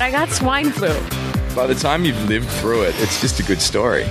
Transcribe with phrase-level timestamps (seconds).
[0.00, 0.94] I got swine flu.
[1.56, 4.04] By the time you've lived through it, it's just a good story.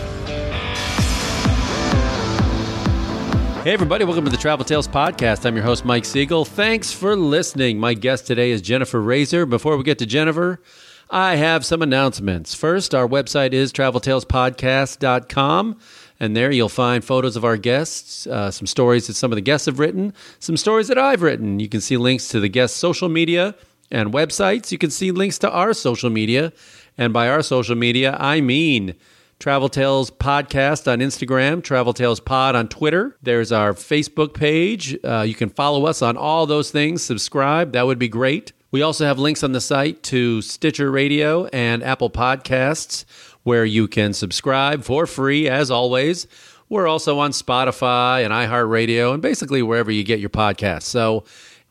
[3.64, 5.46] Hey, everybody, welcome to the Travel Tales Podcast.
[5.46, 6.44] I'm your host, Mike Siegel.
[6.44, 7.80] Thanks for listening.
[7.80, 9.50] My guest today is Jennifer Raezer.
[9.50, 10.62] Before we get to Jennifer,
[11.10, 12.54] I have some announcements.
[12.54, 15.80] First, our website is traveltalespodcast.com,
[16.20, 19.42] and there you'll find photos of our guests, uh, some stories that some of the
[19.42, 21.62] guests have written, some stories that I've written.
[21.62, 23.56] You can see links to the guests' social media
[23.92, 24.72] and websites.
[24.72, 26.54] You can see links to our social media,
[26.98, 28.96] and by our social media, I mean
[29.40, 33.18] Travel Tales Podcast on Instagram, Travel Tales Pod on Twitter.
[33.22, 34.98] There's our Facebook page.
[35.04, 37.04] Uh, you can follow us on all those things.
[37.04, 38.54] Subscribe, that would be great.
[38.72, 43.06] We also have links on the site to Stitcher Radio and Apple Podcasts
[43.48, 46.28] where you can subscribe for free, as always.
[46.68, 50.84] We're also on Spotify and iHeartRadio and basically wherever you get your podcasts.
[50.84, 51.24] So,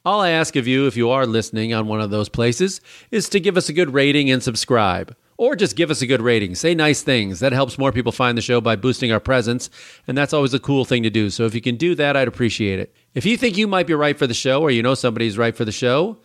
[0.06, 3.28] all I ask of you, if you are listening on one of those places, is
[3.30, 5.16] to give us a good rating and subscribe.
[5.36, 6.54] Or just give us a good rating.
[6.54, 7.40] Say nice things.
[7.40, 9.68] That helps more people find the show by boosting our presence.
[10.06, 11.28] And that's always a cool thing to do.
[11.28, 12.94] So if you can do that, I'd appreciate it.
[13.14, 15.56] If you think you might be right for the show or you know somebody's right
[15.56, 16.18] for the show,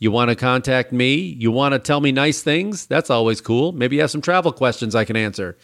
[0.00, 3.70] you want to contact me, you want to tell me nice things, that's always cool.
[3.70, 5.56] Maybe you have some travel questions I can answer.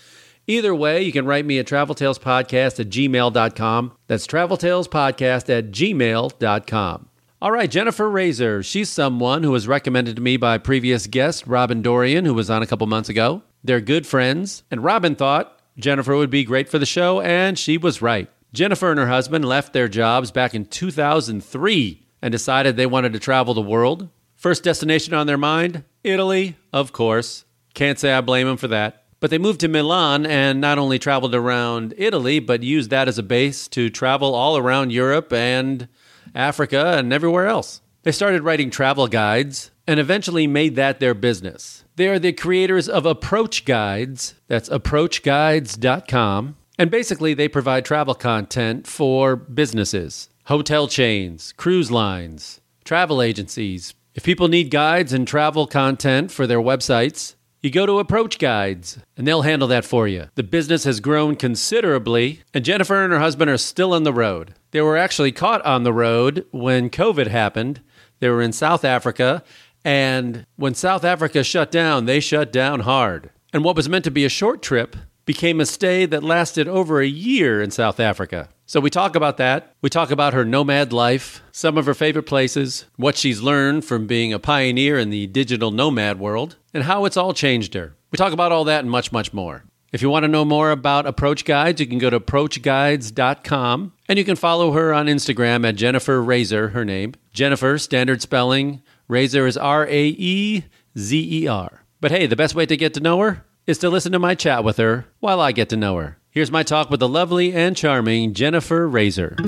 [0.46, 3.96] Either way, you can write me at traveltalespodcast at gmail.com.
[4.06, 7.08] That's traveltalespodcast at gmail.com.
[7.44, 8.64] All right, Jennifer Raezer.
[8.64, 12.62] She's someone who was recommended to me by previous guest Robin Dorian, who was on
[12.62, 13.42] a couple months ago.
[13.62, 17.76] They're good friends, and Robin thought Jennifer would be great for the show, and she
[17.76, 18.30] was right.
[18.54, 23.18] Jennifer and her husband left their jobs back in 2003 and decided they wanted to
[23.18, 24.08] travel the world.
[24.36, 25.84] First destination on their mind?
[26.02, 27.44] Italy, of course.
[27.74, 29.04] Can't say I blame them for that.
[29.20, 33.18] But they moved to Milan and not only traveled around Italy, but used that as
[33.18, 35.88] a base to travel all around Europe and
[36.34, 37.80] Africa, and everywhere else.
[38.02, 41.84] They started writing travel guides and eventually made that their business.
[41.96, 44.34] They are the creators of Approach Guides.
[44.48, 46.56] That's approachguides.com.
[46.78, 53.94] And basically, they provide travel content for businesses, hotel chains, cruise lines, travel agencies.
[54.14, 58.98] If people need guides and travel content for their websites, you go to Approach Guides,
[59.16, 60.26] and they'll handle that for you.
[60.34, 64.54] The business has grown considerably, and Jennifer and her husband are still on the road.
[64.72, 67.80] They were actually caught on the road when COVID happened.
[68.20, 69.42] They were in South Africa,
[69.82, 73.30] and when South Africa shut down, they shut down hard.
[73.54, 77.00] And what was meant to be a short trip became a stay that lasted over
[77.00, 78.48] a year in South Africa.
[78.66, 79.74] So we talk about that.
[79.82, 84.06] We talk about her nomad life, some of her favorite places, what she's learned from
[84.06, 87.94] being a pioneer in the digital nomad world, and how it's all changed her.
[88.10, 89.64] We talk about all that and much, much more.
[89.92, 94.18] If you want to know more about Approach Guides, you can go to approachguides.com and
[94.18, 97.14] you can follow her on Instagram at Jennifer Raezer, her name.
[97.32, 98.82] Jennifer, standard spelling.
[99.08, 100.64] Raezer is R A E
[100.98, 101.84] Z E R.
[102.00, 104.34] But hey, the best way to get to know her is to listen to my
[104.34, 106.18] chat with her while I get to know her.
[106.30, 109.38] Here's my talk with the lovely and charming Jennifer Raezer.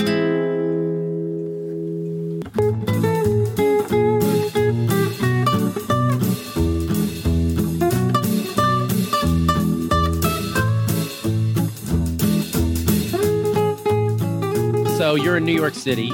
[14.97, 16.11] So you're in New York City,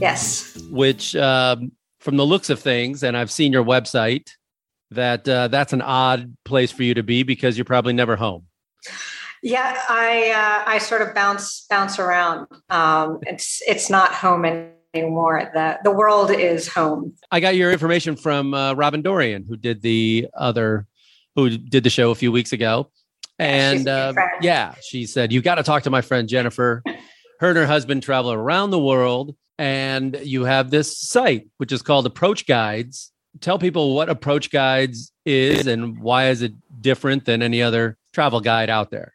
[0.00, 0.54] Yes.
[0.70, 4.28] which, um, from the looks of things, and I've seen your website,
[4.90, 8.46] that uh, that's an odd place for you to be because you're probably never home.
[9.42, 12.46] Yeah, I uh, I sort of bounce bounce around.
[12.70, 14.44] Um, it's it's not home
[14.94, 15.50] anymore.
[15.54, 17.14] The the world is home.
[17.30, 20.86] I got your information from uh, Robin Dorian, who did the other,
[21.36, 22.90] who did the show a few weeks ago,
[23.38, 26.82] and uh, yeah, she said you got to talk to my friend Jennifer.
[27.40, 31.82] Her and her husband travel around the world, and you have this site which is
[31.82, 33.12] called Approach Guides.
[33.40, 38.40] Tell people what Approach Guides is and why is it different than any other travel
[38.40, 39.12] guide out there.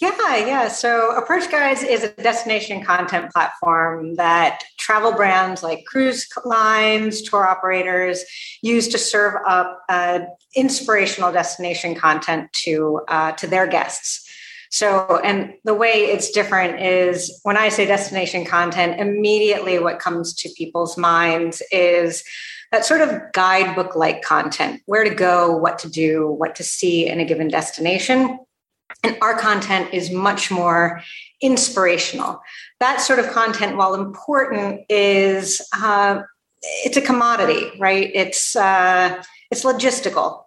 [0.00, 0.68] Yeah, yeah.
[0.68, 7.46] So Approach Guides is a destination content platform that travel brands like cruise lines, tour
[7.46, 8.24] operators
[8.60, 10.20] use to serve up uh,
[10.56, 14.28] inspirational destination content to uh, to their guests.
[14.70, 20.34] So, and the way it's different is when I say destination content, immediately what comes
[20.34, 22.24] to people's minds is
[22.74, 27.06] that sort of guidebook like content where to go, what to do, what to see
[27.06, 28.36] in a given destination.
[29.04, 31.00] And our content is much more
[31.40, 32.40] inspirational.
[32.80, 36.22] That sort of content, while important, is uh,
[36.84, 38.10] it's a commodity, right?
[38.12, 39.22] It's uh,
[39.52, 40.42] it's logistical.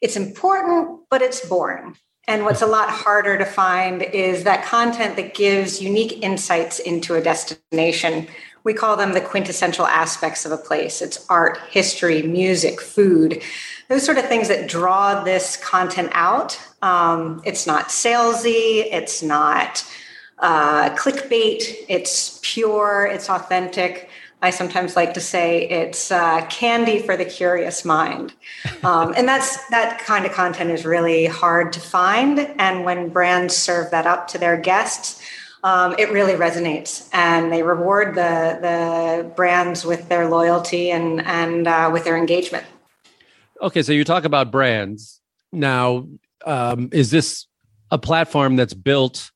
[0.00, 1.96] It's important, but it's boring.
[2.28, 7.16] And what's a lot harder to find is that content that gives unique insights into
[7.16, 8.28] a destination.
[8.64, 11.02] We call them the quintessential aspects of a place.
[11.02, 13.42] It's art, history, music, food,
[13.88, 16.58] those sort of things that draw this content out.
[16.80, 19.84] Um, it's not salesy, it's not
[20.38, 24.08] uh, clickbait, it's pure, it's authentic.
[24.44, 28.34] I sometimes like to say it's uh, candy for the curious mind,
[28.82, 32.40] um, and that's that kind of content is really hard to find.
[32.58, 35.21] And when brands serve that up to their guests,
[35.62, 41.66] um, it really resonates, and they reward the the brands with their loyalty and and
[41.66, 42.64] uh, with their engagement.
[43.60, 45.20] Okay, so you talk about brands
[45.52, 46.06] now.
[46.44, 47.46] Um, is this
[47.92, 49.30] a platform that's built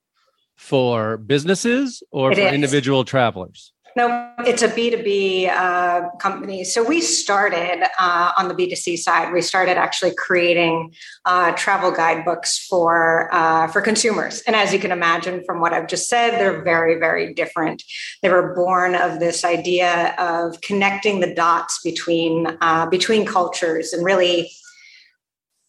[0.57, 2.53] for businesses or It for is.
[2.53, 3.73] individual travelers?
[3.97, 6.65] No, it's a B2B uh, company.
[6.65, 9.33] So we started uh, on the B2C side.
[9.33, 10.93] We started actually creating
[11.25, 14.43] uh, travel guidebooks for uh, for consumers.
[14.47, 17.83] And as you can imagine from what I've just said, they're very, very different.
[18.21, 24.05] They were born of this idea of connecting the dots between uh, between cultures and
[24.05, 24.51] really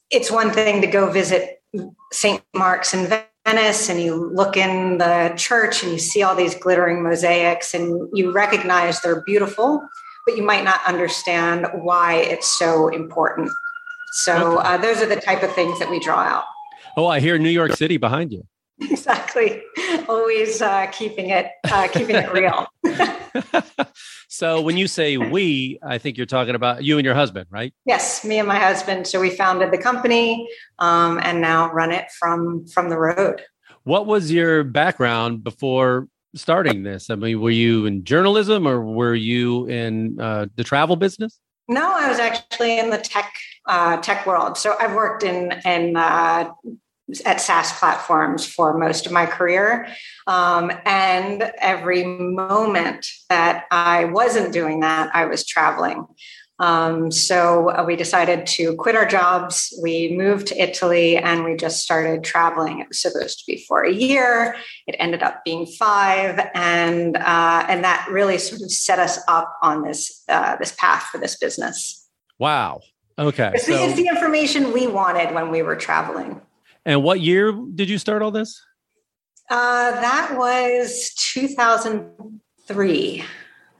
[0.09, 1.61] it's one thing to go visit
[2.11, 2.41] St.
[2.53, 3.09] Mark's in
[3.47, 8.09] Venice and you look in the church and you see all these glittering mosaics and
[8.13, 9.87] you recognize they're beautiful,
[10.25, 13.49] but you might not understand why it's so important.
[14.11, 16.43] So uh, those are the type of things that we draw out.
[16.97, 18.43] Oh, I hear New York City behind you.
[18.91, 19.63] Exactly.
[20.07, 22.67] Always uh, keeping it uh, keeping it real.
[24.27, 27.73] so when you say we, I think you're talking about you and your husband, right?
[27.85, 29.07] yes, me and my husband.
[29.07, 30.47] So we founded the company
[30.77, 33.41] um, and now run it from from the road.
[33.83, 37.09] What was your background before starting this?
[37.09, 41.39] I mean, were you in journalism or were you in uh, the travel business?
[41.67, 43.33] No, I was actually in the tech
[43.67, 44.57] uh, tech world.
[44.57, 46.51] So I've worked in in uh,
[47.25, 49.87] at SaaS platforms for most of my career,
[50.27, 56.05] um, and every moment that I wasn't doing that, I was traveling.
[56.59, 59.77] Um, so uh, we decided to quit our jobs.
[59.81, 62.79] We moved to Italy and we just started traveling.
[62.79, 64.55] It was supposed to be for a year.
[64.87, 69.55] It ended up being five, and uh, and that really sort of set us up
[69.61, 72.07] on this uh, this path for this business.
[72.39, 72.81] Wow.
[73.19, 73.51] Okay.
[73.53, 76.39] It's, the, So, it's the information we wanted when we were traveling.
[76.87, 78.59] And what year did you start all this?
[79.49, 83.23] Uh, that was 2003.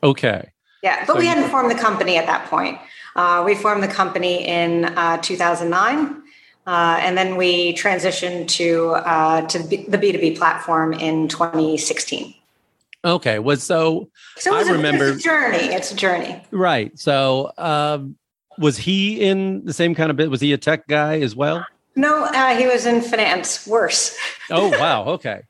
[0.04, 0.52] Okay.
[0.84, 2.78] Yeah, but So we you- hadn't formed the company at that point.
[3.16, 6.22] Uh, we formed the company in uh, 2009,
[6.68, 12.36] uh, and then we transitioned to uh, to the B2B platform in 2016.
[13.04, 13.40] Okay.
[13.40, 15.58] Was so So I a, remember- it's a journey.
[15.74, 16.42] It's a journey.
[16.52, 16.92] right.
[17.00, 18.18] So um,
[18.60, 20.30] was he in the same kind of bit?
[20.30, 21.66] Was he a tech guy as well?
[21.98, 23.66] No, uh, he was in finance.
[23.68, 24.16] Worse.
[24.52, 25.04] Oh wow.
[25.16, 25.42] Okay.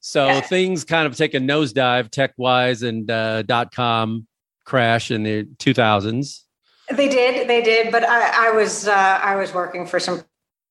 [0.00, 0.40] So Yeah.
[0.40, 4.26] things kind of take a nosedive tech wise and uh, dot com
[4.64, 6.42] crash in the 2000s.
[6.92, 8.92] They did, they did, but I, I was uh,
[9.22, 10.22] I was working for some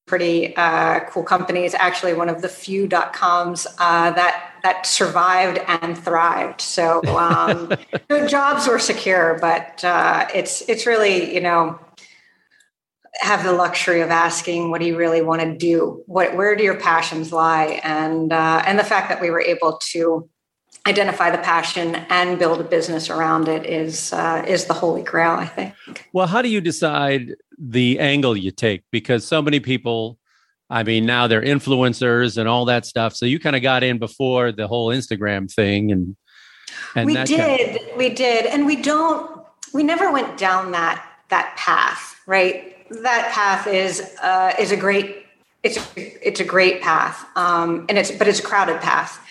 [0.07, 1.74] pretty uh, cool companies.
[1.74, 6.62] Actually, one of the few dot coms uh, that that survived and thrived.
[6.62, 7.74] So um,
[8.07, 11.77] the jobs were secure, but uh, it's it's really you know
[13.19, 16.03] have the luxury of asking what do you really want to do?
[16.05, 17.79] What where do your passions lie?
[17.84, 20.29] And uh, and the fact that we were able to
[20.88, 25.31] identify the passion and build a business around it is uh, is the holy grail
[25.31, 25.74] i think.
[26.13, 28.84] Well, how do you decide the angle you take?
[28.91, 30.19] Because so many people,
[30.69, 33.15] I mean, now they're influencers and all that stuff.
[33.15, 36.15] So you kind of got in before the whole Instagram thing, and
[36.95, 37.77] and we that did.
[37.77, 38.45] Kind of- we did.
[38.45, 39.43] And we don't
[39.74, 45.25] we never went down that that path right that path is uh, is a great
[45.63, 49.22] it's it's a great path um, and it's but it's a crowded path.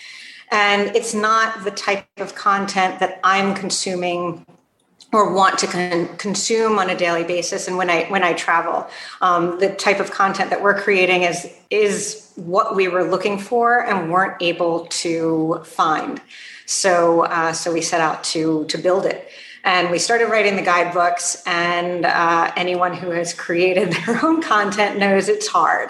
[0.51, 4.45] And it's not the type of content that i'm consuming
[5.11, 8.87] or want to con- consume on a daily basis and when i when i travel.
[9.21, 13.85] Um, the type of content that we're creating is is what we were looking for
[13.85, 16.21] and weren't able to find.
[16.65, 19.29] So uh, so we set out to to build it
[19.65, 24.97] and we started writing the guidebooks and uh, anyone who has created their own content
[24.99, 25.89] knows it's hard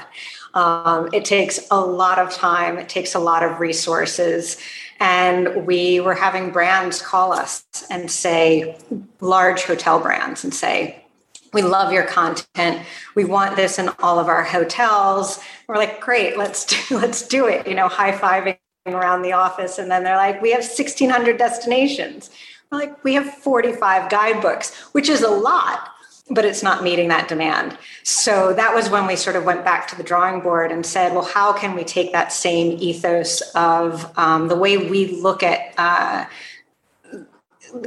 [0.54, 4.58] Um, it takes a lot of time, it takes a lot of resources.
[5.02, 8.78] And we were having brands call us and say,
[9.20, 11.04] large hotel brands, and say,
[11.52, 12.86] we love your content.
[13.14, 15.42] We want this in all of our hotels.
[15.68, 17.68] We're like, great, let's do, let's do it.
[17.68, 22.30] You know, high fiving around the office, and then they're like, we have 1,600 destinations.
[22.76, 25.90] Like, we have 45 guidebooks, which is a lot,
[26.30, 27.78] but it's not meeting that demand.
[28.04, 31.14] So that was when we sort of went back to the drawing board and said,
[31.14, 35.74] well, how can we take that same ethos of um, the way we look at
[35.78, 36.26] uh,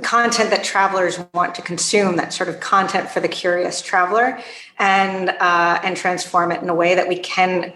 [0.03, 4.41] content that travelers want to consume, that sort of content for the curious traveler,
[4.79, 7.73] and uh, and transform it in a way that we can.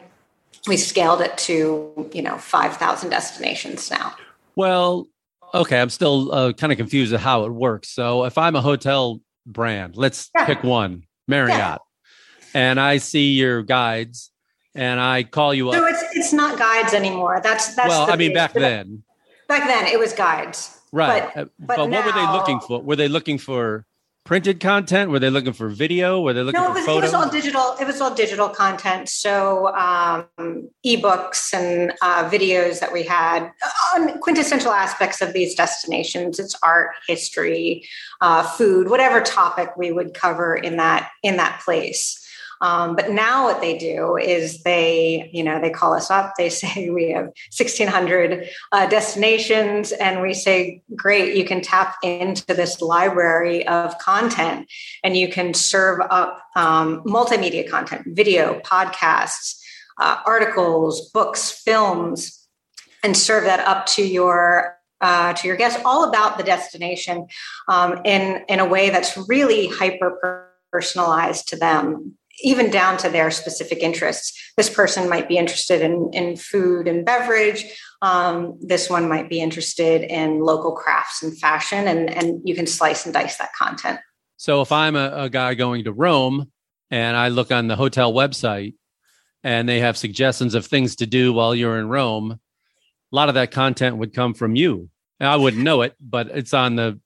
[0.66, 4.14] We scaled it to you know five thousand destinations now.
[4.54, 5.08] Well,
[5.54, 7.88] okay, I'm still uh, kind of confused at how it works.
[7.88, 9.96] So if I'm a hotel brand.
[9.96, 10.46] Let's yeah.
[10.46, 11.58] pick one, Marriott.
[11.58, 11.78] Yeah.
[12.54, 14.30] And I see your guides
[14.74, 15.76] and I call you up.
[15.76, 17.40] No, it's it's not guides anymore.
[17.42, 19.02] That's that's Well, I mean back then.
[19.48, 20.78] Back then it was guides.
[20.92, 21.30] Right.
[21.34, 22.82] But, uh, but, but now, what were they looking for?
[22.82, 23.86] Were they looking for
[24.24, 25.10] printed content?
[25.10, 26.20] Were they looking for video?
[26.20, 27.12] Were they looking no, it was, for photos?
[27.12, 27.76] it was all digital.
[27.80, 29.08] It was all digital content.
[29.08, 33.50] So um, ebooks and uh, videos that we had
[33.94, 36.38] on quintessential aspects of these destinations.
[36.38, 37.86] It's art, history,
[38.20, 42.21] uh, food, whatever topic we would cover in that in that place.
[42.62, 46.34] Um, but now what they do is they, you know, they call us up.
[46.38, 52.54] They say we have 1,600 uh, destinations, and we say, great, you can tap into
[52.54, 54.70] this library of content,
[55.02, 59.60] and you can serve up um, multimedia content, video, podcasts,
[59.98, 62.46] uh, articles, books, films,
[63.02, 67.26] and serve that up to your uh, to your guests, all about the destination
[67.66, 73.30] um, in in a way that's really hyper personalized to them even down to their
[73.30, 74.52] specific interests.
[74.56, 77.64] This person might be interested in, in food and beverage.
[78.02, 82.66] Um, this one might be interested in local crafts and fashion, and, and you can
[82.66, 84.00] slice and dice that content.
[84.36, 86.50] So if I'm a, a guy going to Rome
[86.90, 88.74] and I look on the hotel website
[89.44, 92.32] and they have suggestions of things to do while you're in Rome,
[93.12, 94.88] a lot of that content would come from you.
[95.20, 96.98] I wouldn't know it, but it's on the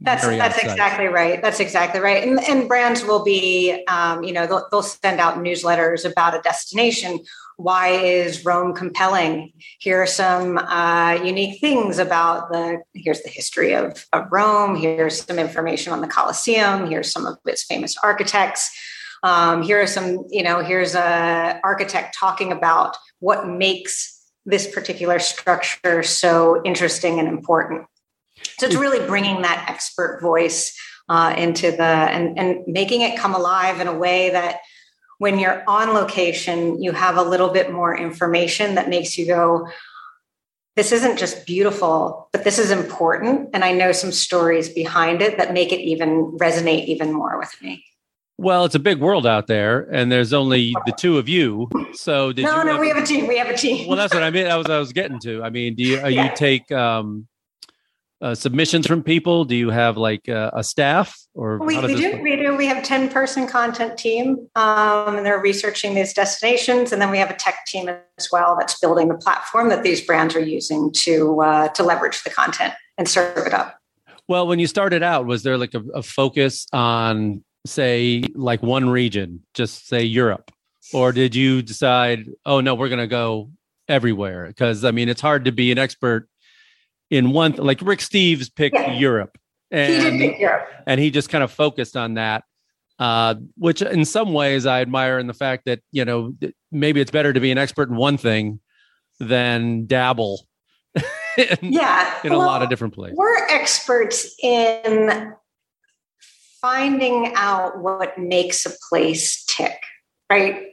[0.00, 1.42] that's that's exactly right.
[1.42, 2.26] That's exactly right.
[2.26, 6.40] And, and brands will be, um, you know, they'll, they'll send out newsletters about a
[6.40, 7.20] destination.
[7.58, 9.52] Why is Rome compelling?
[9.78, 12.80] Here are some uh, unique things about the.
[12.94, 14.76] Here's the history of, of Rome.
[14.76, 16.88] Here's some information on the Colosseum.
[16.88, 18.70] Here's some of its famous architects.
[19.22, 25.18] Um, here are some, you know, here's a architect talking about what makes this particular
[25.18, 27.84] structure so interesting and important.
[28.58, 30.78] So it's really bringing that expert voice
[31.08, 34.60] uh, into the and, and making it come alive in a way that
[35.18, 39.68] when you're on location, you have a little bit more information that makes you go,
[40.76, 43.50] this isn't just beautiful, but this is important.
[43.52, 47.54] And I know some stories behind it that make it even resonate even more with
[47.60, 47.84] me.
[48.38, 51.68] Well, it's a big world out there, and there's only the two of you.
[51.92, 52.64] So did no, you?
[52.64, 53.26] No, no, we have a team.
[53.26, 53.86] We have a team.
[53.86, 54.44] Well, that's what I mean.
[54.44, 55.42] That was I was getting to.
[55.42, 56.30] I mean, do you uh, yeah.
[56.30, 57.28] you take um,
[58.20, 59.44] uh, submissions from people?
[59.44, 62.22] Do you have like uh, a staff or we, we do work?
[62.22, 66.92] we do we have a 10 person content team um, and they're researching these destinations
[66.92, 70.00] and then we have a tech team as well that's building the platform that these
[70.00, 73.78] brands are using to uh, to leverage the content and serve it up
[74.28, 78.90] well when you started out was there like a, a focus on say like one
[78.90, 80.50] region just say europe
[80.92, 83.50] or did you decide oh no we're going to go
[83.88, 86.28] everywhere because i mean it's hard to be an expert
[87.10, 88.92] in one like Rick Steves picked yeah.
[88.92, 89.36] Europe.
[89.70, 90.68] And, he did pick Europe.
[90.86, 92.44] And he just kind of focused on that.
[92.98, 96.34] Uh, which in some ways I admire in the fact that, you know,
[96.70, 98.60] maybe it's better to be an expert in one thing
[99.18, 100.46] than dabble
[101.38, 103.16] in, yeah, in well, a lot of different places.
[103.16, 105.32] We're experts in
[106.60, 109.80] finding out what makes a place tick,
[110.28, 110.66] right?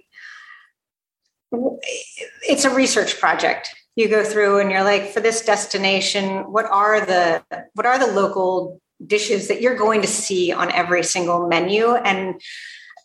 [2.42, 7.06] It's a research project you go through and you're like for this destination what are
[7.06, 11.94] the what are the local dishes that you're going to see on every single menu?
[11.96, 12.42] And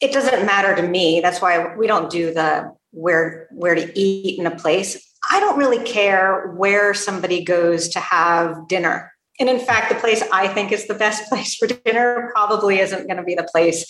[0.01, 1.21] it doesn't matter to me.
[1.21, 5.01] That's why we don't do the where where to eat in a place.
[5.31, 9.13] I don't really care where somebody goes to have dinner.
[9.41, 13.07] And in fact the place i think is the best place for dinner probably isn't
[13.07, 13.87] going to be the place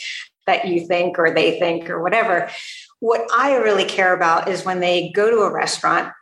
[0.47, 2.50] that you think or they think or whatever.
[3.00, 6.12] What i really care about is when they go to a restaurant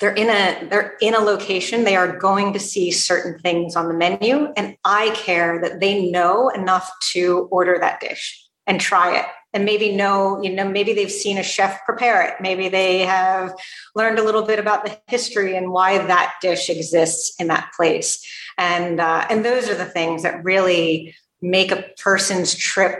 [0.00, 3.88] they're in a they're in a location they are going to see certain things on
[3.88, 9.18] the menu and i care that they know enough to order that dish and try
[9.18, 12.34] it and maybe know, you know, maybe they've seen a chef prepare it.
[12.40, 13.54] Maybe they have
[13.94, 18.20] learned a little bit about the history and why that dish exists in that place.
[18.58, 22.98] And uh, and those are the things that really make a person's trip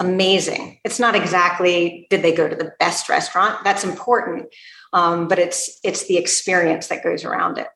[0.00, 0.80] amazing.
[0.84, 3.62] It's not exactly did they go to the best restaurant.
[3.62, 4.46] That's important,
[4.94, 7.66] um, but it's it's the experience that goes around it.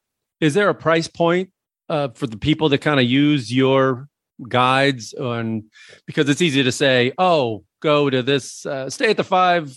[0.40, 1.50] Is there a price point
[1.88, 4.08] uh, for the people that kind of use your
[4.48, 5.64] guides on
[6.06, 9.76] because it's easy to say, oh, go to this, uh, stay at the five,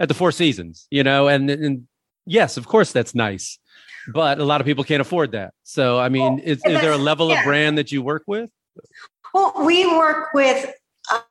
[0.00, 1.86] at the Four Seasons, you know, and, and
[2.24, 3.58] yes, of course that's nice,
[4.12, 5.52] but a lot of people can't afford that.
[5.64, 7.40] So, I mean, well, is, is there a level yeah.
[7.40, 8.50] of brand that you work with?
[9.34, 10.72] Well, we work with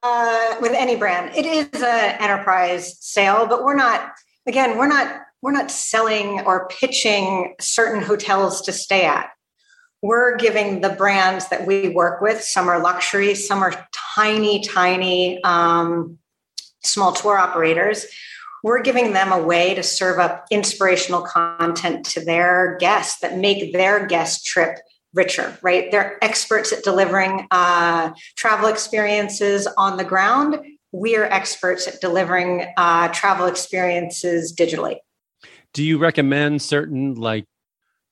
[0.03, 1.35] uh, with any brand.
[1.35, 4.11] It is an enterprise sale, but we're not.
[4.45, 9.29] Again, we're not we're not selling or pitching certain hotels to stay at.
[10.01, 12.41] We're giving the brands that we work with.
[12.41, 16.19] Some are luxury, some are tiny, tiny um,
[16.83, 18.05] small tour operators.
[18.63, 23.73] We're giving them a way to serve up inspirational content to their guests that make
[23.73, 24.79] their guest trip
[25.13, 25.89] richer, right?
[25.89, 30.59] They're experts at delivering uh, travel experiences on the ground.
[30.91, 34.97] We are experts at delivering uh, travel experiences digitally.
[35.77, 37.45] Do you recommend certain like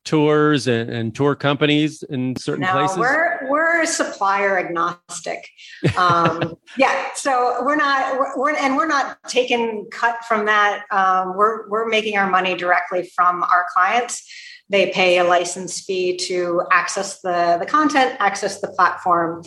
[0.04, 2.98] tours and, and tour companies in certain no, places?
[3.00, 5.50] We're we're supplier agnostic.
[5.98, 10.84] Um, yeah, so we're not we're, we're, and we're not taking cut from that.
[10.92, 14.24] Um, we're we're making our money directly from our clients
[14.70, 19.44] they pay a license fee to access the, the content, access the platform,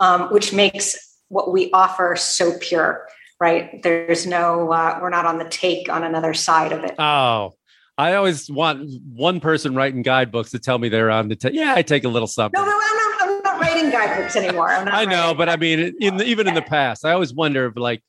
[0.00, 0.96] um, which makes
[1.28, 3.06] what we offer so pure,
[3.40, 3.82] right?
[3.82, 6.94] There's no, uh, we're not on the take on another side of it.
[6.98, 7.54] Oh,
[7.98, 11.52] I always want one person writing guidebooks to tell me they're on the take.
[11.52, 12.58] Yeah, I take a little something.
[12.58, 14.70] No, no, I'm not, I'm not writing guidebooks anymore.
[14.70, 17.76] i know, but I mean, in the, even in the past, I always wonder if
[17.76, 18.04] like,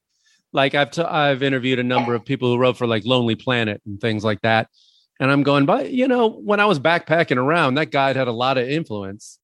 [0.53, 3.81] like I've t- I've interviewed a number of people who wrote for like Lonely Planet
[3.88, 4.69] and things like that,
[5.19, 8.31] and I'm going, but you know, when I was backpacking around, that guide had a
[8.31, 9.39] lot of influence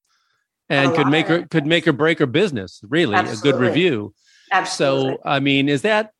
[0.70, 3.50] and could make her could make or break her business, really, Absolutely.
[3.50, 4.14] a good review.
[4.52, 5.14] Absolutely.
[5.14, 6.12] So I mean, is that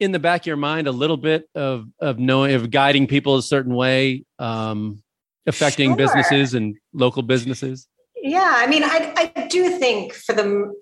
[0.00, 3.36] in the back of your mind a little bit of of knowing of guiding people
[3.36, 5.02] a certain way, um,
[5.46, 5.96] affecting sure.
[5.96, 7.86] businesses and local businesses?
[8.16, 10.74] Yeah, I mean, I I do think for the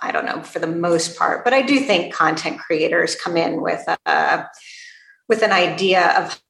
[0.00, 3.60] I don't know for the most part, but I do think content creators come in
[3.60, 4.46] with a
[5.28, 6.40] with an idea of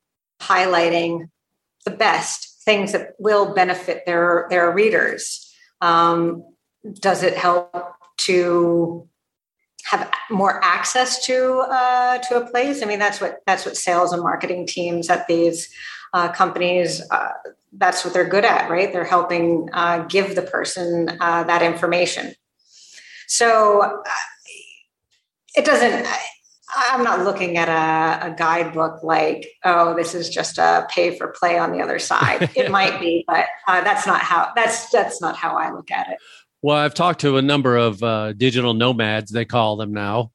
[0.40, 1.30] highlighting
[1.84, 5.50] the best things that will benefit their their readers.
[5.80, 6.44] Um,
[6.94, 9.08] does it help to
[9.92, 12.82] have more access to uh, to a place?
[12.82, 15.68] I mean, that's what that's what sales and marketing teams at these
[16.14, 17.02] uh, companies.
[17.10, 17.28] Uh,
[17.74, 18.92] that's what they're good at, right?
[18.92, 22.34] They're helping uh, give the person uh, that information.
[23.28, 24.02] So uh,
[25.54, 26.06] it doesn't.
[26.74, 31.28] I'm not looking at a, a, guidebook like, oh, this is just a pay for
[31.28, 32.50] play on the other side.
[32.56, 36.08] It might be, but uh, that's not how that's that's not how I look at
[36.08, 36.18] it.
[36.62, 40.30] Well, I've talked to a number of uh, digital nomads, they call them now,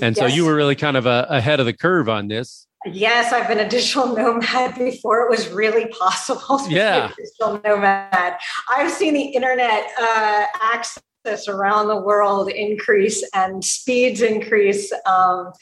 [0.00, 0.18] and yes.
[0.18, 2.68] so you were really kind of a, ahead of the curve on this.
[2.86, 6.60] Yes, I've been a digital nomad before it was really possible.
[6.68, 8.36] yeah, digital nomad.
[8.70, 14.92] I've seen the internet uh, access around the world increase and speeds increase.
[15.06, 15.52] Um,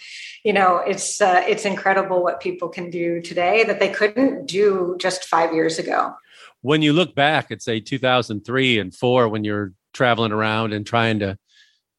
[0.44, 4.96] you know, it's uh, it's incredible what people can do today that they couldn't do
[4.98, 6.14] just five years ago.
[6.61, 11.20] When you look back at say 2003 and four, when you're traveling around and trying
[11.20, 11.38] to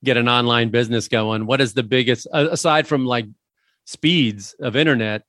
[0.04, 3.26] get an online business going, what is the biggest aside from like
[3.86, 5.24] speeds of internet?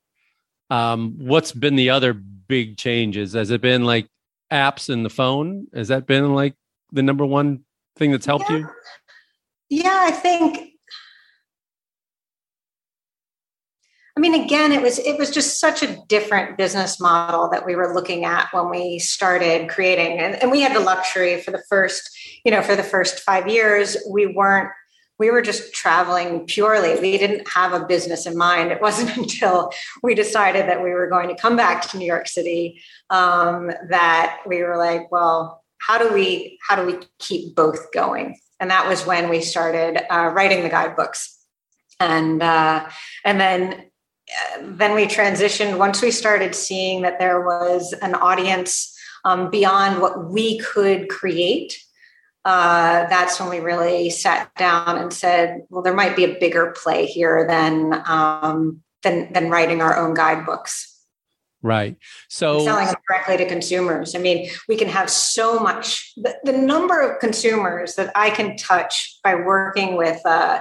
[0.71, 3.35] Um, what's been the other big changes?
[3.35, 4.09] Has it been like
[4.51, 5.67] apps in the phone?
[5.75, 6.55] Has that been like
[6.93, 7.65] the number one
[7.97, 8.57] thing that's helped yeah.
[8.59, 8.69] you?
[9.71, 10.74] Yeah, I think.
[14.17, 17.75] I mean, again, it was it was just such a different business model that we
[17.75, 21.63] were looking at when we started creating, and, and we had the luxury for the
[21.69, 24.71] first, you know, for the first five years, we weren't
[25.19, 27.01] we were just traveling purely.
[27.01, 28.73] We didn't have a business in mind.
[28.73, 29.73] It wasn't until
[30.03, 34.41] we decided that we were going to come back to New York City um, that
[34.47, 38.89] we were like, well, how do we how do we keep both going and that
[38.89, 41.39] was when we started uh, writing the guidebooks
[42.01, 42.89] and uh,
[43.25, 43.91] and then
[44.61, 50.31] then we transitioned once we started seeing that there was an audience um, beyond what
[50.31, 51.79] we could create
[52.45, 56.75] uh, that's when we really sat down and said well there might be a bigger
[56.77, 60.95] play here than um, than than writing our own guidebooks
[61.65, 61.97] Right.
[62.29, 64.15] So selling them directly to consumers.
[64.15, 66.13] I mean, we can have so much.
[66.15, 70.61] The, the number of consumers that I can touch by working with uh,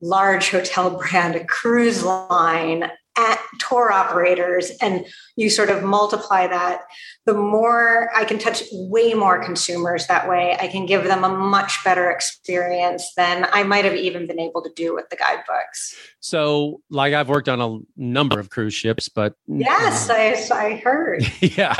[0.00, 5.06] large hotel brand, a cruise line, at tour operators, and
[5.36, 6.82] you sort of multiply that,
[7.24, 10.56] the more I can touch way more consumers that way.
[10.60, 14.62] I can give them a much better experience than I might have even been able
[14.62, 15.96] to do with the guidebooks.
[16.20, 21.24] So, like, I've worked on a number of cruise ships, but yes, I, I heard.
[21.40, 21.76] yeah.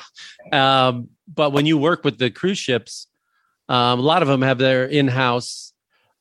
[0.52, 3.08] Um, but when you work with the cruise ships,
[3.68, 5.65] um, a lot of them have their in house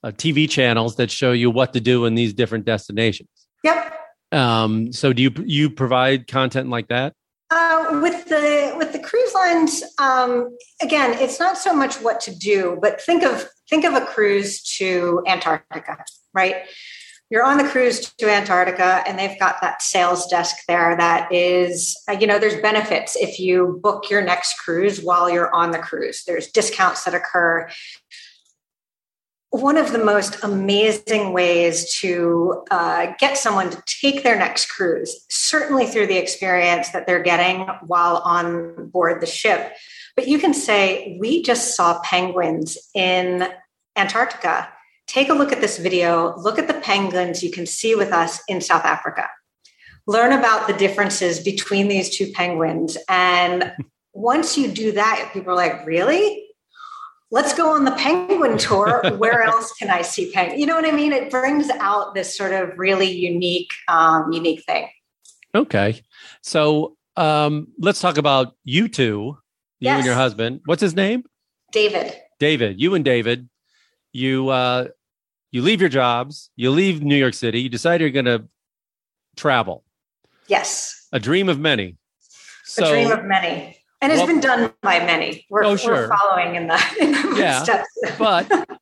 [0.06, 3.30] uh, TV channels that show you what to do in these different destinations.
[3.64, 3.94] Yep.
[4.32, 7.14] Um, so do you you provide content like that?
[7.50, 12.36] Uh, with the with the cruise lines, um, again, it's not so much what to
[12.36, 16.58] do, but think of think of a cruise to Antarctica, right?
[17.32, 20.96] You're on the cruise to Antarctica, and they've got that sales desk there.
[20.96, 25.54] That is, uh, you know, there's benefits if you book your next cruise while you're
[25.54, 26.24] on the cruise.
[26.28, 27.68] There's discounts that occur
[29.62, 35.26] one of the most amazing ways to uh, get someone to take their next cruise,
[35.30, 39.74] certainly through the experience that they're getting while on board the ship.
[40.16, 43.48] But you can say, We just saw penguins in
[43.96, 44.70] Antarctica.
[45.08, 48.42] Take a look at this video, look at the penguins you can see with us
[48.48, 49.30] in South Africa.
[50.08, 52.98] Learn about the differences between these two penguins.
[53.08, 53.72] And
[54.14, 56.45] once you do that, people are like, Really?
[57.32, 59.02] Let's go on the penguin tour.
[59.18, 60.60] Where else can I see penguin?
[60.60, 61.12] You know what I mean?
[61.12, 64.88] It brings out this sort of really unique, um, unique thing.
[65.54, 66.02] Okay.
[66.42, 69.38] So um, let's talk about you two,
[69.80, 69.98] you yes.
[69.98, 70.62] and your husband.
[70.66, 71.24] What's his name?
[71.72, 72.16] David.
[72.40, 72.80] David.
[72.80, 73.50] You and David.
[74.12, 74.88] You uh,
[75.52, 76.50] you leave your jobs.
[76.56, 77.62] You leave New York City.
[77.62, 78.46] You decide you're going to
[79.36, 79.84] travel.
[80.48, 81.08] Yes.
[81.12, 81.98] A dream of many.
[82.66, 85.48] So, a dream of many and it's well, been done by many.
[85.50, 85.94] We're, oh, sure.
[85.94, 87.88] we're following in the, in the yeah, steps.
[88.20, 88.80] but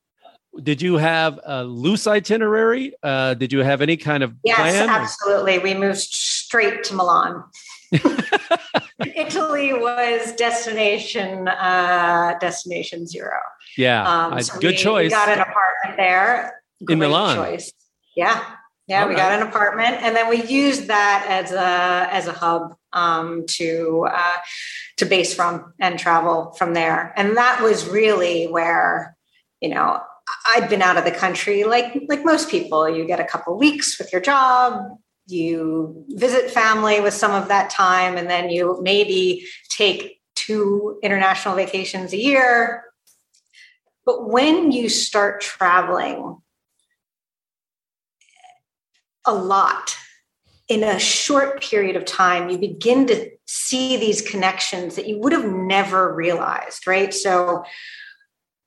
[0.62, 2.94] did you have a loose itinerary?
[3.02, 4.90] Uh, did you have any kind of yes, plan?
[4.90, 5.60] absolutely.
[5.60, 7.46] We moved straight to Milan.
[9.16, 13.38] Italy was destination uh, destination zero.
[13.78, 15.06] Yeah, um, so good we, choice.
[15.06, 16.62] We got an apartment there.
[16.84, 17.38] Great in Milan.
[17.38, 17.72] Choice.
[18.16, 18.44] Yeah,
[18.88, 22.76] yeah, we got an apartment, and then we used that as a as a hub
[22.92, 24.38] um, to uh,
[24.98, 27.14] to base from and travel from there.
[27.16, 29.16] And that was really where
[29.62, 30.02] you know
[30.48, 32.90] I'd been out of the country, like like most people.
[32.90, 37.70] You get a couple weeks with your job, you visit family with some of that
[37.70, 42.84] time, and then you maybe take two international vacations a year.
[44.06, 46.42] But when you start traveling
[49.26, 49.96] a lot
[50.70, 55.34] in a short period of time, you begin to see these connections that you would
[55.34, 57.14] have never realized, right?
[57.14, 57.64] So,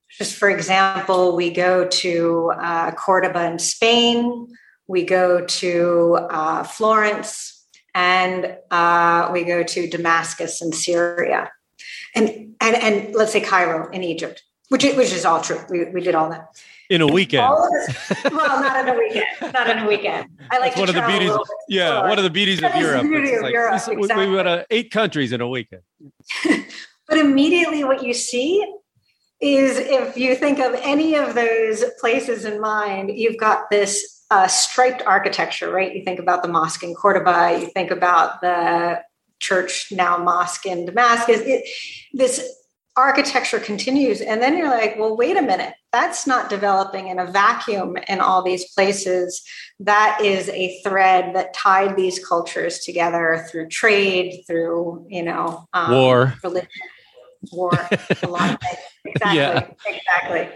[0.09, 4.47] just for example, we go to uh, Cordoba in Spain,
[4.87, 11.51] we go to uh, Florence, and uh, we go to Damascus in Syria,
[12.15, 15.59] and, and and let's say Cairo in Egypt, which which is all true.
[15.69, 16.47] We we did all that
[16.89, 17.41] in a weekend.
[18.31, 19.53] well, not in a weekend.
[19.53, 20.29] Not in a weekend.
[20.51, 21.31] I like one of the beauties.
[21.67, 23.03] Yeah, one of the beauties of Europe.
[23.03, 23.81] beauty of like, Europe.
[23.87, 24.27] We, exactly.
[24.27, 25.81] we went to eight countries in a weekend.
[27.07, 28.65] but immediately, what you see
[29.39, 34.47] is if you think of any of those places in mind, you've got this uh,
[34.47, 35.95] striped architecture, right?
[35.95, 37.59] You think about the mosque in Cordoba.
[37.59, 39.01] You think about the
[39.39, 41.39] church now mosque in Damascus.
[41.41, 41.67] It,
[42.13, 42.56] this
[42.97, 47.25] architecture continues and then you're like well wait a minute that's not developing in a
[47.25, 49.43] vacuum in all these places.
[49.79, 55.91] That is a thread that tied these cultures together through trade through you know um,
[55.91, 56.33] war.
[56.43, 56.69] religion.
[57.51, 57.71] War.
[58.23, 59.37] A lot of things exactly.
[59.37, 59.67] Yeah.
[59.85, 60.49] exactly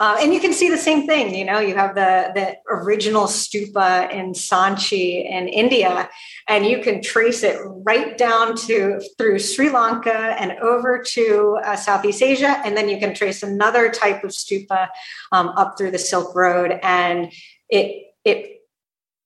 [0.00, 1.34] uh, and you can see the same thing.
[1.34, 6.08] You know, you have the the original stupa in Sanchi in India,
[6.48, 11.76] and you can trace it right down to through Sri Lanka and over to uh,
[11.76, 14.88] Southeast Asia, and then you can trace another type of stupa
[15.32, 17.30] um, up through the Silk Road, and
[17.68, 18.62] it it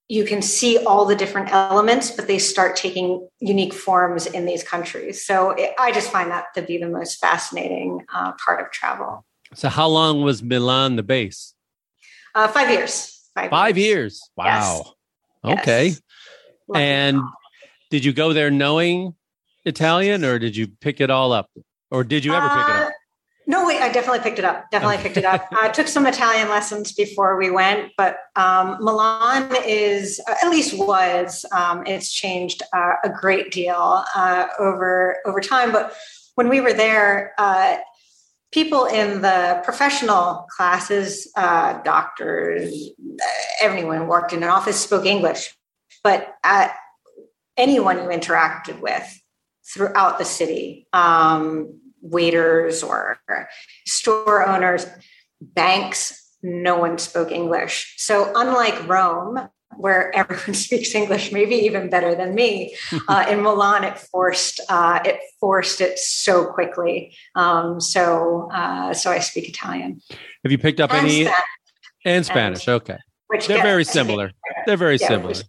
[0.09, 4.65] you can see all the different elements, but they start taking unique forms in these
[4.65, 5.25] countries.
[5.25, 9.25] So it, I just find that to be the most fascinating uh, part of travel.
[9.55, 11.55] So, how long was Milan the base?
[12.35, 13.31] Uh, five years.
[13.35, 13.89] Five, five years.
[13.89, 14.31] years.
[14.37, 14.95] Wow.
[15.45, 15.59] Yes.
[15.59, 15.87] Okay.
[15.87, 15.99] Yes.
[16.75, 17.21] And
[17.91, 19.15] did you go there knowing
[19.65, 21.51] Italian, or did you pick it all up,
[21.91, 22.89] or did you ever pick it up?
[22.89, 22.91] Uh,
[23.47, 24.71] no, wait, I definitely picked it up.
[24.71, 25.47] Definitely picked it up.
[25.53, 31.45] I took some Italian lessons before we went, but um, Milan is, at least was,
[31.53, 35.73] um, it's changed uh, a great deal uh, over over time.
[35.73, 35.95] But
[36.37, 37.77] when we were there, uh,
[38.55, 42.73] people in the professional classes, uh, doctors,
[43.61, 45.53] everyone worked in an office spoke English,
[46.05, 46.77] but at
[47.57, 49.21] anyone you interacted with
[49.75, 53.19] throughout the city, um, waiters or
[53.87, 54.87] store owners,
[55.41, 57.95] banks, no one spoke English.
[57.97, 62.77] So, unlike Rome, where everyone speaks English, maybe even better than me.
[63.09, 67.15] Uh, in Milan, it forced uh, it forced it so quickly.
[67.35, 70.01] Um, so uh, so I speak Italian.
[70.43, 71.39] Have you picked up and any Spanish,
[72.05, 72.69] and Spanish?
[72.69, 72.97] okay,
[73.27, 74.31] which they're very similar.
[74.67, 75.29] They're very Yeah, similar.
[75.29, 75.43] which-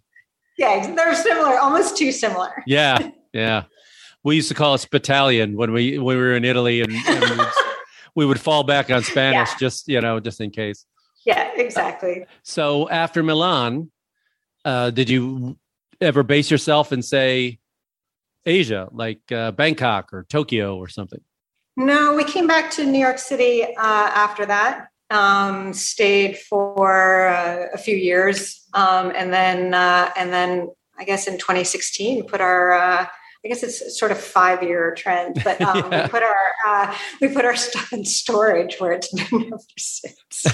[0.58, 2.50] Yeah, they're similar, almost too similar.
[2.66, 3.64] Yeah, yeah.
[4.22, 7.20] We used to call it Spitalian when we when we were in Italy, and, and
[7.30, 7.48] we, would,
[8.16, 9.56] we would fall back on Spanish Yeah.
[9.58, 10.84] just you know just in case.
[11.24, 12.26] Yeah, exactly.
[12.42, 13.90] So after Milan,
[14.66, 15.56] uh, did you
[16.00, 17.58] ever base yourself and say
[18.44, 21.20] Asia, like uh, Bangkok or Tokyo or something?
[21.76, 24.88] No, we came back to New York City uh, after that.
[25.08, 31.28] Um, stayed for uh, a few years, um, and then uh, and then I guess
[31.28, 32.72] in 2016 put our.
[32.72, 33.06] Uh,
[33.44, 36.02] I guess it's sort of five year trend, but um, Yeah.
[36.02, 40.44] we put our uh, we put our stuff in storage where it's been ever since.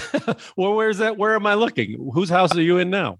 [0.55, 1.17] well, where's that?
[1.17, 2.11] Where am I looking?
[2.13, 3.17] Whose house are you in now?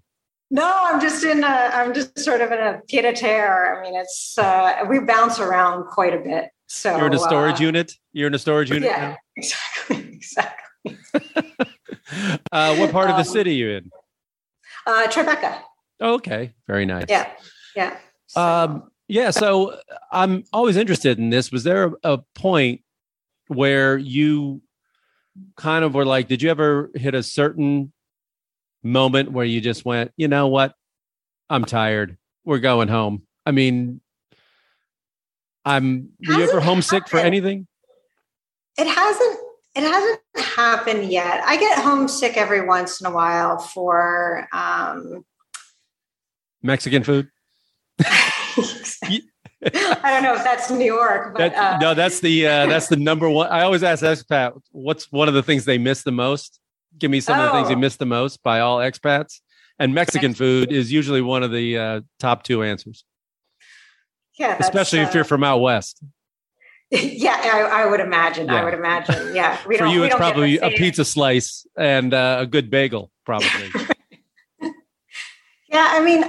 [0.50, 3.76] No, I'm just in a, I'm just sort of in a pied a terre.
[3.76, 6.50] I mean, it's uh, we bounce around quite a bit.
[6.66, 7.92] So You're in a storage uh, unit.
[8.12, 8.84] You're in a storage unit.
[8.84, 10.98] Yeah, exactly, exactly.
[12.52, 13.90] Uh, what part of the Um, city you in?
[14.86, 15.62] Uh, Tribeca.
[16.00, 17.06] Oh, okay, very nice.
[17.08, 17.28] Yeah,
[17.74, 17.96] yeah.
[18.28, 19.30] So- Um, yeah.
[19.30, 19.80] So
[20.12, 21.50] I'm always interested in this.
[21.50, 22.82] Was there a, a point
[23.48, 24.62] where you
[25.56, 27.92] kind of were like, did you ever hit a certain
[28.84, 30.74] moment where you just went, you know what?
[31.50, 32.16] I'm tired.
[32.44, 33.22] We're going home.
[33.46, 34.00] I mean,
[35.64, 37.66] I'm, were you ever homesick for anything?
[38.76, 39.38] it hasn't
[39.76, 41.42] it hasn't happened yet.
[41.44, 45.24] I get homesick every once in a while for um,
[46.62, 47.28] Mexican food?
[47.98, 49.20] I
[50.02, 52.96] don't know if that's New York, but That, uh, no, that's the uh, that's the
[52.96, 53.48] number one.
[53.48, 56.60] I always ask expat, what's one of the things they miss the most?
[56.98, 57.80] Give me some of the things you Oh.
[57.80, 59.40] miss the most by all expats.
[59.78, 63.04] And Mexican food is usually one of the uh, top two answers,
[64.38, 66.00] yeah, especially if uh, you're from out west.
[66.90, 68.46] yeah, I, I would imagine.
[68.46, 68.54] Yeah.
[68.54, 69.34] I would imagine.
[69.34, 73.10] Yeah, we For you, we it's probably a pizza slice and uh, a good bagel,
[73.24, 73.70] probably.
[75.74, 76.22] Yeah, I mean,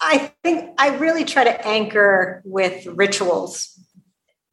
[0.00, 3.78] I think I really try to anchor with rituals.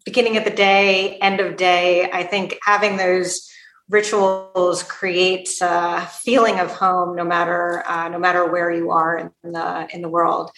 [0.03, 2.09] Beginning of the day, end of day.
[2.11, 3.49] I think having those
[3.89, 9.51] rituals creates a feeling of home, no matter uh, no matter where you are in
[9.51, 10.51] the in the world.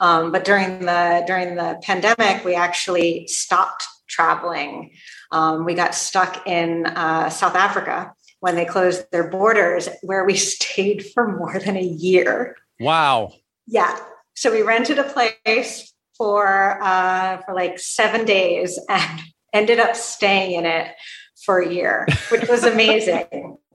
[0.00, 4.92] Um, but during the during the pandemic, we actually stopped traveling.
[5.32, 10.34] Um, we got stuck in uh, South Africa when they closed their borders, where we
[10.36, 12.56] stayed for more than a year.
[12.80, 13.32] wow.
[13.66, 13.98] Yeah.
[14.34, 19.20] So we rented a place for uh, for like seven days and
[19.52, 20.94] ended up staying in it
[21.48, 23.56] for a year, which was amazing.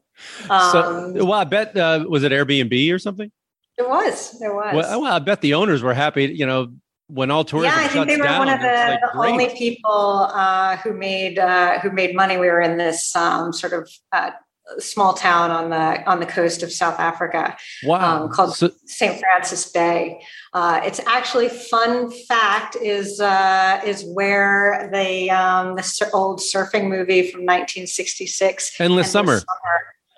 [0.48, 3.32] Um, So, well, I bet uh, was it Airbnb or something?
[3.80, 4.40] it was.
[4.40, 4.76] There was.
[4.76, 6.26] Well, well, I bet the owners were happy.
[6.26, 6.72] You know,
[7.08, 9.50] when all tourism yeah, I think they were down, one of the, like, the only
[9.58, 12.38] people uh, who made uh, who made money.
[12.38, 14.32] We were in this um, sort of uh,
[14.80, 17.56] small town on the on the coast of South Africa.
[17.84, 18.24] wow.
[18.24, 19.20] um, called So- St.
[19.20, 20.22] Francis Bay.
[20.54, 27.30] Uh, it's actually fun fact is uh, is where the um, the old surfing movie
[27.32, 29.42] from 1966, Endless Summer.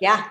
[0.02, 0.26] Yeah,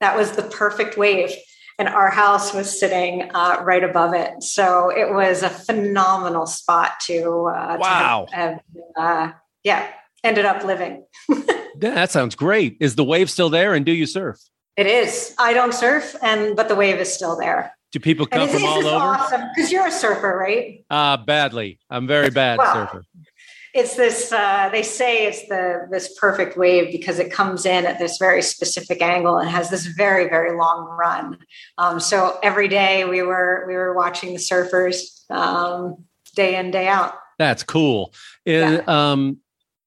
[0.00, 1.30] that was the perfect wave,
[1.78, 4.42] and our house was sitting uh, right above it.
[4.42, 8.26] So it was a phenomenal spot to uh, to Wow.
[8.32, 8.60] have, have,
[8.96, 9.32] uh,
[9.64, 9.86] yeah
[10.24, 11.04] ended up living.
[11.80, 12.76] Yeah, that sounds great.
[12.80, 13.72] Is the wave still there?
[13.72, 14.36] And do you surf?
[14.76, 15.32] It is.
[15.38, 17.72] I don't surf, and but the wave is still there.
[17.92, 19.06] Do people And come it's, from it's all over?
[19.14, 20.84] awesome because you're a surfer, right?
[20.90, 21.78] Uh, badly.
[21.88, 22.72] I'm very bad Wow.
[22.72, 23.02] surfer.
[23.74, 24.32] It's this.
[24.32, 28.42] Uh, they say it's the this perfect wave because it comes in at this very
[28.42, 31.38] specific angle and has this very very long run.
[31.76, 36.04] Um, so every day we were we were watching the surfers um,
[36.34, 37.14] day in day out.
[37.38, 38.12] That's cool.
[38.46, 39.36] And, um,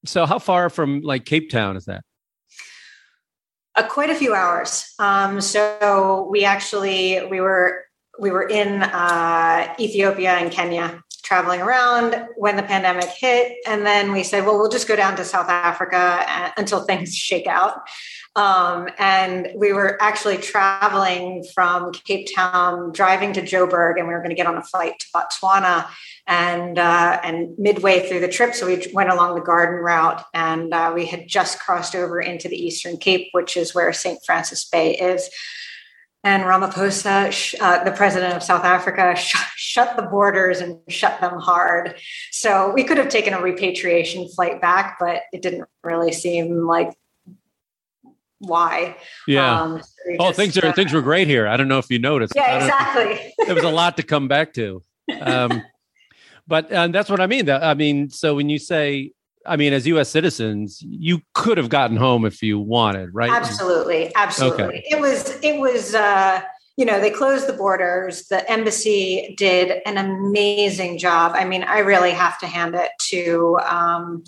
[0.06, 2.04] so how far from like Cape Town is that?
[3.76, 4.94] Uh, quite a few hours.
[5.00, 7.86] Um, so we actually we were
[8.20, 14.12] we were in uh, Ethiopia and Kenya traveling around when the pandemic hit, and then
[14.12, 17.80] we said, well, we'll just go down to South Africa uh, until things shake out.
[18.36, 24.20] Um, and we were actually traveling from Cape Town, driving to Joburg, and we were
[24.20, 25.88] going to get on a flight to Botswana.
[26.28, 30.74] And uh, and midway through the trip, so we went along the garden route, and
[30.74, 34.20] uh, we had just crossed over into the Eastern Cape, which is where St.
[34.26, 35.30] Francis Bay is.
[36.24, 41.40] And Ramaphosa, uh, the president of South Africa, sh- shut the borders and shut them
[41.40, 41.96] hard.
[42.32, 46.94] So we could have taken a repatriation flight back, but it didn't really seem like
[48.38, 48.98] why.
[49.28, 49.62] Yeah.
[49.62, 49.88] Um, so
[50.20, 51.48] oh, just, things are uh, things were great here.
[51.48, 52.34] I don't know if you noticed.
[52.36, 53.34] Yeah, exactly.
[53.46, 54.82] there was a lot to come back to.
[55.20, 55.62] Um,
[56.48, 57.46] but and that's what I mean.
[57.46, 59.12] That I mean, so when you say
[59.46, 60.10] I mean, as U.S.
[60.10, 63.32] citizens, you could have gotten home if you wanted, right?
[63.32, 64.64] Absolutely, absolutely.
[64.64, 64.84] Okay.
[64.90, 66.42] It was, it was, uh,
[66.78, 68.28] you know, they closed the borders.
[68.28, 71.34] The embassy did an amazing job.
[71.36, 74.24] I mean, I really have to hand it to um,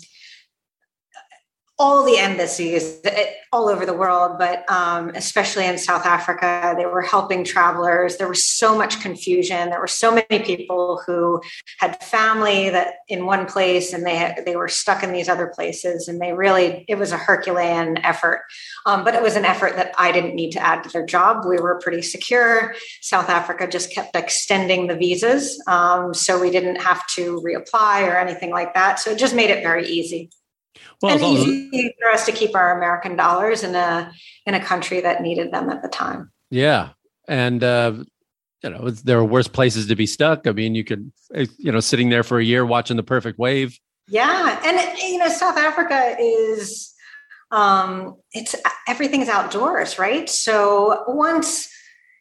[1.76, 6.86] all the embassies eh, all over the world, but um, especially in South Africa, they
[6.86, 8.16] were helping travelers.
[8.16, 9.70] There was so much confusion.
[9.70, 11.42] There were so many people who
[11.78, 15.48] had family that in one place and they had, they were stuck in these other
[15.48, 18.42] places, and they really it was a Herculean effort.
[18.86, 21.44] Um, but it was an effort that I didn't need to add to their job.
[21.44, 22.74] We were pretty secure.
[23.00, 28.16] South Africa just kept extending the visas, um, so we didn't have to reapply or
[28.16, 29.00] anything like that.
[29.00, 30.30] So it just made it very easy.
[31.02, 34.12] Well, and easy for us to keep our American dollars in a
[34.46, 36.30] in a country that needed them at the time.
[36.50, 36.90] Yeah,
[37.28, 38.04] and uh,
[38.62, 40.46] you know there are worse places to be stuck.
[40.46, 43.38] I mean, you could eh, you know sitting there for a year watching the perfect
[43.38, 43.78] wave.
[44.08, 46.94] Yeah, and you know South Africa is
[47.50, 48.54] um, it's
[48.88, 50.28] everything's outdoors, right?
[50.28, 51.68] So once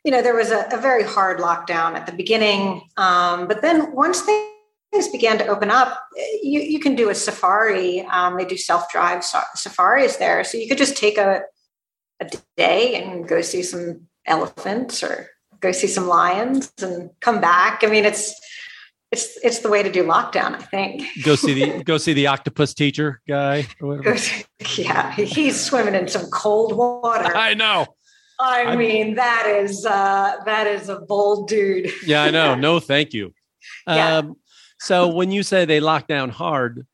[0.04, 3.94] you know there was a, a very hard lockdown at the beginning, um, but then
[3.96, 4.53] once they
[4.94, 6.00] things began to open up,
[6.42, 8.02] you, you can do a safari.
[8.02, 10.44] Um, they do self drive safaris there.
[10.44, 11.42] So you could just take a,
[12.22, 15.30] a day and go see some elephants or
[15.60, 17.84] go see some lions and come back.
[17.84, 18.34] I mean, it's,
[19.12, 21.04] it's it's the way to do lockdown, I think.
[21.24, 23.68] Go see the go see the octopus teacher guy.
[24.76, 27.36] yeah, he's swimming in some cold water.
[27.36, 27.86] I know.
[28.40, 31.92] I I'm, mean, that is uh, that is a bold dude.
[32.06, 32.56] yeah, I know.
[32.64, 33.34] No, thank you.
[33.88, 34.18] Yeah.
[34.18, 34.36] Um,
[34.84, 36.86] so when you say they locked down hard,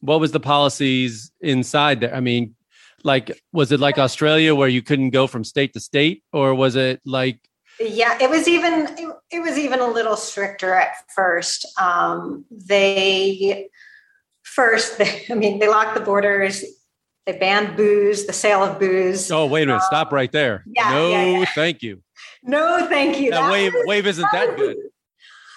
[0.00, 2.14] what was the policies inside there?
[2.14, 2.56] I mean,
[3.04, 6.74] like was it like Australia where you couldn't go from state to state, or was
[6.74, 7.38] it like?
[7.78, 11.66] Yeah, it was even it, it was even a little stricter at first.
[11.80, 13.68] Um, they
[14.42, 16.64] first, they, I mean, they locked the borders.
[17.26, 19.30] They banned booze, the sale of booze.
[19.30, 19.78] Oh, wait a minute!
[19.78, 20.64] Um, Stop right there.
[20.66, 21.44] Yeah, no, yeah, yeah.
[21.54, 22.02] thank you.
[22.42, 23.30] No, thank you.
[23.30, 24.76] That, that wave was, wave isn't that, that good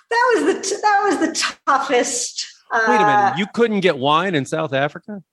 [0.09, 2.47] that was the t- that was the toughest.
[2.71, 5.23] Uh, Wait a minute, you couldn't get wine in South Africa?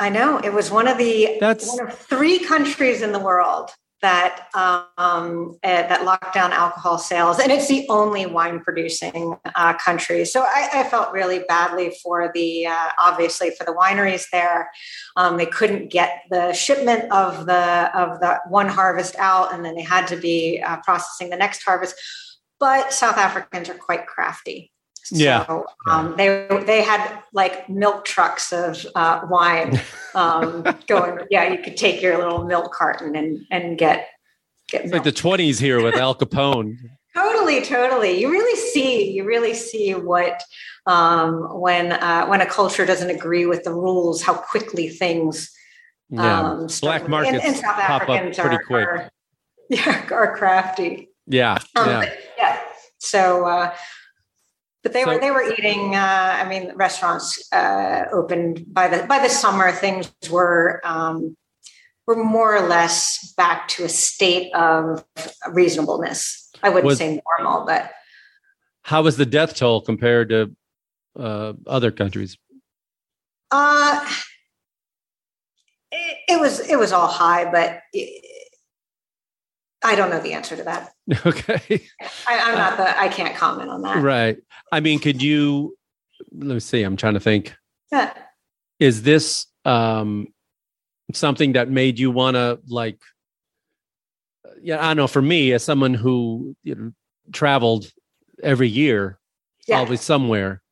[0.00, 1.68] I know it was one of the That's...
[1.68, 3.70] one of three countries in the world
[4.04, 9.72] that um, uh, that locked down alcohol sales, and it's the only wine producing uh,
[9.74, 10.26] country.
[10.26, 14.70] So I, I, felt really badly for the uh, obviously for the wineries there.
[15.16, 19.74] Um, they couldn't get the shipment of the of the one harvest out, and then
[19.74, 21.94] they had to be uh, processing the next harvest
[22.64, 24.72] but South Africans are quite crafty.
[25.02, 25.44] So, yeah.
[25.86, 29.78] Um, they they had like milk trucks of uh, wine
[30.14, 31.18] um, going.
[31.30, 34.08] Yeah, you could take your little milk carton and and get
[34.70, 34.88] get.
[34.88, 36.78] like the twenties here with Al Capone.
[37.14, 38.18] totally, totally.
[38.18, 40.42] You really see you really see what
[40.86, 45.50] um, when uh, when a culture doesn't agree with the rules, how quickly things.
[46.08, 46.40] Yeah.
[46.40, 48.88] Um, Black markets and, and South pop Africans up pretty are, quick.
[48.88, 49.10] Are,
[49.68, 51.10] yeah, are crafty.
[51.26, 51.58] Yeah.
[51.76, 52.02] Um, yeah.
[52.02, 52.14] yeah.
[53.04, 53.74] So, uh,
[54.82, 55.94] but they so, were they were eating.
[55.94, 59.70] Uh, I mean, restaurants uh, opened by the by the summer.
[59.72, 61.36] Things were um,
[62.06, 65.04] were more or less back to a state of
[65.50, 66.50] reasonableness.
[66.62, 67.92] I wouldn't was, say normal, but
[68.82, 70.54] how was the death toll compared to
[71.18, 72.36] uh, other countries?
[73.50, 74.06] Uh,
[75.92, 77.80] it, it was it was all high, but.
[77.92, 78.24] It,
[79.84, 80.90] I don't know the answer to that.
[81.26, 81.86] Okay.
[82.26, 84.02] I, am not the, I can't comment on that.
[84.02, 84.38] Right.
[84.72, 85.76] I mean, could you,
[86.32, 87.54] let me see, I'm trying to think.
[87.92, 88.12] Yeah.
[88.80, 90.28] Is this um,
[91.12, 92.98] something that made you want to like,
[94.62, 95.06] yeah, I don't know.
[95.06, 96.92] For me, as someone who you know,
[97.32, 97.92] traveled
[98.42, 99.18] every year,
[99.68, 99.78] yeah.
[99.78, 100.62] always somewhere,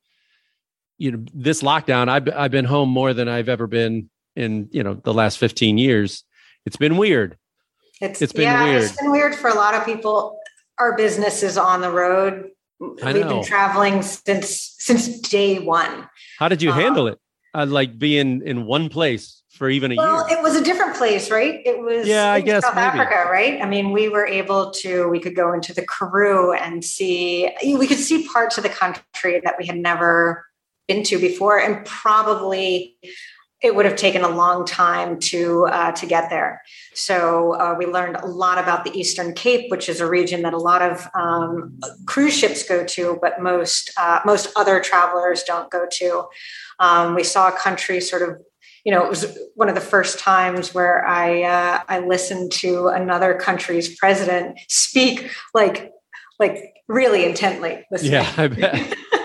[0.96, 4.82] you know, this lockdown, I've, I've been home more than I've ever been in, you
[4.82, 6.24] know, the last 15 years.
[6.64, 7.36] It's been weird.
[8.02, 8.82] It's, it's been yeah, weird.
[8.82, 10.38] It's been weird for a lot of people.
[10.78, 12.50] Our business is on the road.
[13.02, 13.28] I We've know.
[13.28, 16.08] been traveling since since day one.
[16.38, 17.18] How did you um, handle it?
[17.54, 20.02] Uh, like being in one place for even a year.
[20.02, 20.38] well, year.
[20.38, 21.60] it was a different place, right?
[21.64, 22.98] It was Yeah, I guess South maybe.
[22.98, 23.62] Africa, right?
[23.62, 27.86] I mean, we were able to we could go into the Karoo and see we
[27.86, 30.44] could see parts of the country that we had never
[30.88, 32.96] been to before, and probably
[33.62, 36.62] it would have taken a long time to uh, to get there.
[36.94, 40.52] So uh, we learned a lot about the Eastern Cape, which is a region that
[40.52, 45.70] a lot of um, cruise ships go to, but most uh, most other travelers don't
[45.70, 46.24] go to.
[46.80, 48.38] Um, we saw a country sort of
[48.84, 52.88] you know, it was one of the first times where I uh, I listened to
[52.88, 55.92] another country's president speak like
[56.40, 57.84] like really intently.
[57.92, 58.12] Listening.
[58.12, 58.94] yeah, I bet.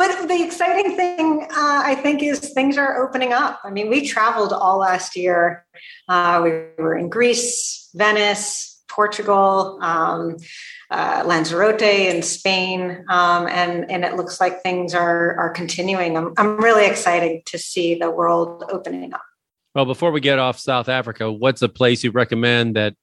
[0.00, 3.60] But the exciting thing, uh, I think, is things are opening up.
[3.62, 5.66] I mean, we traveled all last year.
[6.08, 6.50] Uh, we
[6.82, 10.38] were in Greece, Venice, Portugal, um,
[10.90, 16.16] uh, Lanzarote in Spain, um, and and it looks like things are are continuing.
[16.16, 19.20] I'm I'm really excited to see the world opening up.
[19.74, 22.94] Well, before we get off South Africa, what's a place you recommend that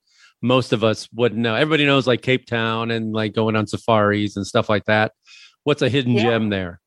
[0.42, 1.54] most of us wouldn't know?
[1.54, 5.12] Everybody knows like Cape Town and like going on safaris and stuff like that.
[5.64, 6.24] What's a hidden Yeah.
[6.24, 6.82] gem there?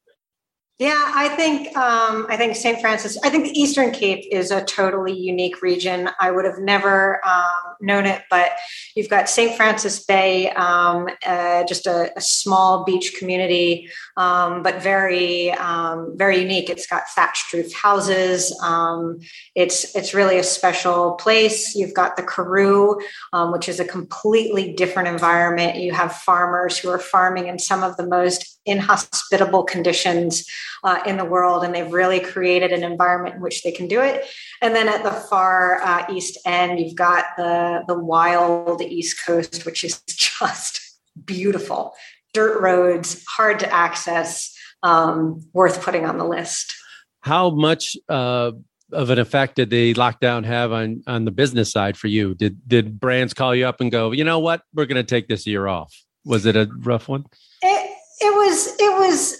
[0.80, 2.80] Yeah, I think um, I think St.
[2.80, 3.18] Francis.
[3.22, 6.08] I think the Eastern Cape is a totally unique region.
[6.18, 8.52] I would have never um, known it, but
[8.94, 9.56] you've got St.
[9.56, 16.40] Francis Bay, um, uh, just a, a small beach community, um, but very um, very
[16.40, 16.70] unique.
[16.70, 18.56] It's got thatched roof houses.
[18.62, 19.18] Um,
[19.54, 21.74] it's it's really a special place.
[21.74, 23.00] You've got the Karoo,
[23.32, 25.76] um, which is a completely different environment.
[25.76, 30.46] You have farmers who are farming in some of the most inhospitable conditions
[30.84, 34.00] uh, in the world, and they've really created an environment in which they can do
[34.00, 34.24] it.
[34.62, 39.64] And then at the far uh, east end, you've got the the wild East Coast,
[39.64, 40.80] which is just
[41.24, 41.94] beautiful.
[42.32, 46.74] Dirt roads, hard to access, um, worth putting on the list.
[47.22, 48.52] How much uh,
[48.92, 52.34] of an effect did the lockdown have on on the business side for you?
[52.34, 55.28] Did did brands call you up and go, you know what, we're going to take
[55.28, 55.94] this year off?
[56.24, 57.24] Was it a rough one?
[57.62, 59.39] It, it was it was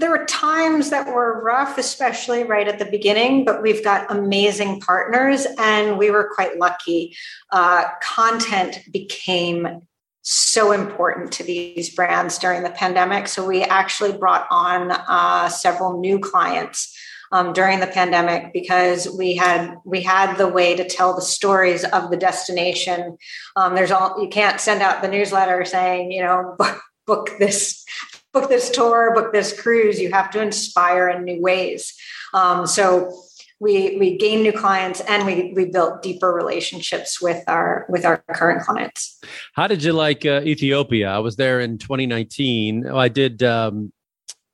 [0.00, 4.80] there were times that were rough especially right at the beginning but we've got amazing
[4.80, 7.16] partners and we were quite lucky.
[7.50, 9.82] Uh, content became
[10.22, 13.26] so important to these brands during the pandemic.
[13.26, 16.96] So we actually brought on uh, several new clients
[17.32, 21.84] um, during the pandemic because we had we had the way to tell the stories
[21.84, 23.16] of the destination.
[23.56, 26.56] Um, there's all you can't send out the newsletter saying you know
[27.06, 27.84] book this
[28.32, 31.94] book this tour book this cruise you have to inspire in new ways
[32.34, 33.12] um, so
[33.60, 38.24] we we gain new clients and we we built deeper relationships with our with our
[38.32, 39.20] current clients
[39.54, 41.10] How did you like uh, Ethiopia?
[41.10, 42.86] I was there in 2019.
[42.88, 43.92] Oh, I did um,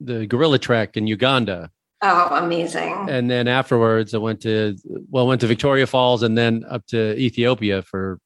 [0.00, 1.70] the gorilla trek in Uganda,
[2.02, 6.64] oh amazing and then afterwards I went to well, went to Victoria Falls and then
[6.68, 8.18] up to Ethiopia for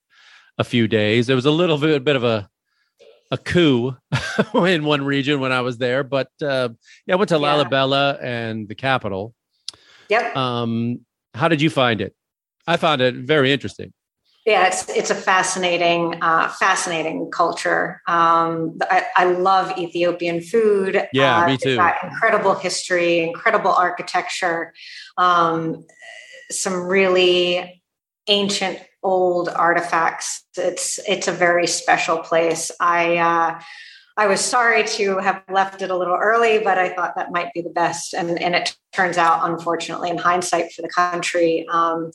[0.59, 1.29] a few days.
[1.29, 2.49] It was a little bit, bit of a
[3.31, 3.97] a coup
[4.55, 6.71] in one region when I was there, but uh,
[7.07, 7.65] yeah, I went to Yeah.
[7.65, 9.35] Lalibela and the capital.
[10.09, 11.05] yep Um,
[11.35, 12.15] how did you find it?
[12.67, 13.93] I found it very interesting.
[14.47, 18.01] Yeah, it's it's a fascinating, uh, fascinating culture.
[18.09, 21.07] Um, I, I love Ethiopian food.
[21.13, 21.77] Yeah, uh, me too.
[21.77, 24.73] got incredible history, incredible architecture,
[25.19, 25.85] um,
[26.51, 27.83] some really
[28.29, 30.45] ancient old artifacts.
[30.57, 32.71] It's it's a very special place.
[32.81, 33.61] I uh,
[34.17, 37.53] I was sorry to have left it a little early, but I thought that might
[37.55, 38.15] be the best.
[38.15, 41.67] And and it turns out, unfortunately, in hindsight, for the country.
[41.71, 42.11] Um,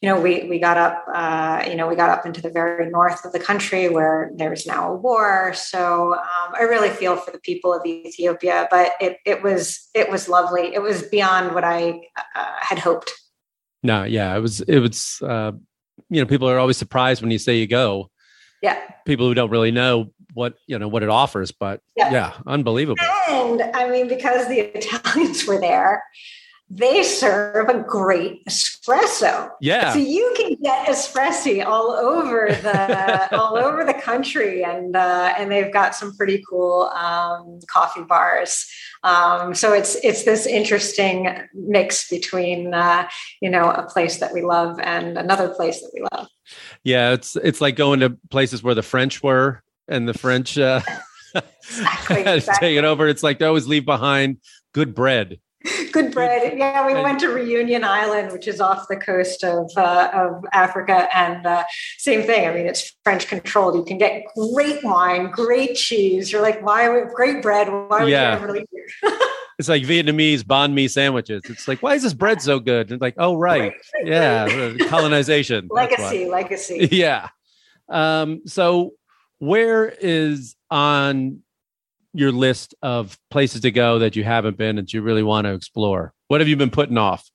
[0.00, 2.88] you know, we we got up, uh, you know, we got up into the very
[2.88, 5.52] north of the country where there's now a war.
[5.54, 10.10] So um, I really feel for the people of Ethiopia, but it it was it
[10.10, 10.72] was lovely.
[10.74, 12.00] It was beyond what I
[12.34, 13.12] uh, had hoped.
[13.82, 15.52] No, yeah, it was it was uh,
[16.10, 18.10] you know, people are always surprised when you say you go.
[18.62, 18.78] Yeah.
[19.06, 22.12] People who don't really know what you know what it offers, but Yeah.
[22.12, 23.02] yeah, unbelievable.
[23.28, 26.04] And I mean, because the Italians were there,
[26.70, 29.50] they serve a great espresso.
[29.60, 29.92] Yeah.
[29.92, 35.50] So you can get espresso all over the all over the country, and uh, and
[35.50, 38.66] they've got some pretty cool um, coffee bars.
[39.02, 43.08] Um, so it's it's this interesting mix between uh,
[43.40, 46.28] you know a place that we love and another place that we love.
[46.84, 50.80] Yeah, it's it's like going to places where the French were and the French uh
[51.34, 52.68] Exactly, exactly.
[52.68, 53.08] taken over.
[53.08, 54.38] It's like they always leave behind
[54.72, 55.40] good bread.
[55.92, 56.56] Good bread.
[56.56, 61.08] Yeah, we went to Reunion Island, which is off the coast of uh, of Africa,
[61.14, 61.64] and uh,
[61.98, 62.48] same thing.
[62.48, 63.74] I mean, it's French controlled.
[63.74, 66.32] You can get great wine, great cheese.
[66.32, 66.88] You're like, why?
[66.88, 67.68] would- Great bread.
[67.68, 68.30] Why would Yeah.
[68.38, 69.18] you ever leave here?
[69.58, 71.42] It's like Vietnamese banh mi sandwiches.
[71.50, 72.90] It's like, why is this bread so good?
[72.90, 74.44] It's like, oh right, yeah,
[74.80, 75.68] uh, colonization.
[75.70, 76.88] Legacy, legacy.
[76.90, 77.28] yeah.
[77.86, 78.92] Um, so
[79.38, 81.42] where is on
[82.12, 85.54] your list of places to go that you haven't been that you really want to
[85.54, 86.12] explore?
[86.28, 87.28] What have you been putting off?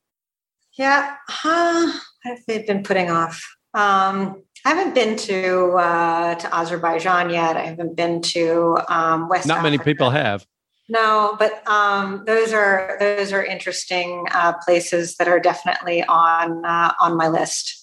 [0.78, 3.42] Yeah, what have they been putting off?
[3.74, 7.56] Um, I haven't been to uh, to Azerbaijan yet.
[7.56, 9.48] I haven't been to um, West.
[9.48, 10.46] Not many people have.
[10.88, 16.94] No, but um, those are those are interesting uh, places that are definitely on uh,
[17.00, 17.82] on my list.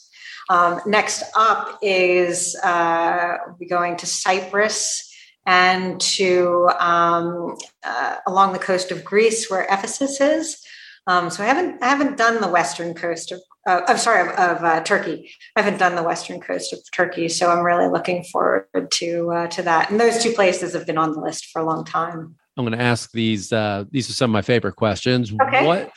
[0.49, 5.09] Um, next up is uh, we're going to Cyprus
[5.47, 10.63] and to um, uh, along the coast of Greece, where Ephesus is.
[11.07, 14.35] Um, so I haven't I haven't done the western coast of uh, I'm sorry of,
[14.39, 15.31] of uh, Turkey.
[15.57, 19.47] I haven't done the western coast of Turkey, so I'm really looking forward to uh,
[19.49, 19.91] to that.
[19.91, 22.37] And those two places have been on the list for a long time.
[22.57, 23.53] I'm going to ask these.
[23.53, 25.33] Uh, these are some of my favorite questions.
[25.33, 25.67] Okay.
[25.67, 25.93] What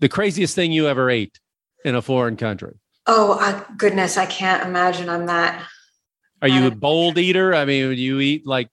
[0.00, 1.38] the craziest thing you ever ate
[1.84, 2.74] in a foreign country?
[3.06, 5.64] Oh uh, goodness, I can't imagine I'm that.
[6.42, 7.54] Are you a bold eater?
[7.54, 8.70] I mean, you eat like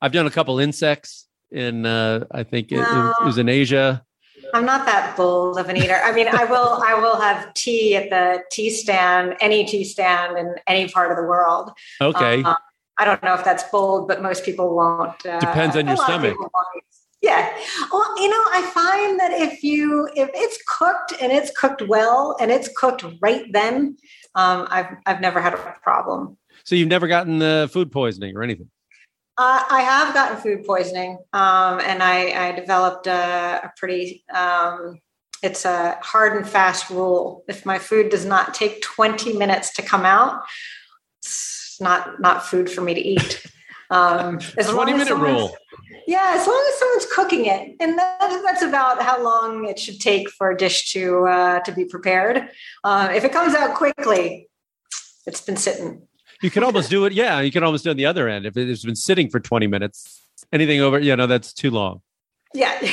[0.00, 1.86] I've done a couple insects in.
[1.86, 3.14] Uh, I think it, No.
[3.20, 4.02] it was in Asia.
[4.54, 6.00] I'm not that bold of an eater.
[6.04, 10.38] I mean, I will I will have tea at the tea stand, any tea stand
[10.38, 11.72] in any part of the world.
[12.00, 12.42] Okay.
[12.42, 12.54] Uh,
[12.98, 15.24] I don't know if that's bold, but most people won't.
[15.26, 16.36] Uh, Depends on your stomach.
[17.22, 17.50] Yeah.
[17.92, 22.36] Well, you know, I find that if you if it's cooked and it's cooked well
[22.40, 23.96] and it's cooked right then,
[24.34, 26.38] um, I've I've never had a problem.
[26.66, 28.68] So you've never gotten uh, food poisoning or anything?
[29.38, 34.24] Uh, I have gotten food poisoning, um, and I, I developed a, a pretty.
[34.34, 34.98] Um,
[35.42, 37.44] it's a hard and fast rule.
[37.46, 40.42] If my food does not take 20 minutes to come out,
[41.20, 43.46] it's not not food for me to eat.
[43.88, 45.56] Um, as 20 as minute someone's- rule.
[46.08, 50.00] Yeah, as long as someone's cooking it, and that, that's about how long it should
[50.00, 52.48] take for a dish to uh, to be prepared.
[52.82, 54.48] Uh, if it comes out quickly,
[55.24, 56.02] it's been sitting.
[56.42, 57.12] You can almost do it.
[57.12, 58.46] Yeah, you can almost do it on the other end.
[58.46, 60.22] If it's been sitting for 20 minutes,
[60.52, 62.02] anything over, you know, that's too long.
[62.54, 62.78] Yeah.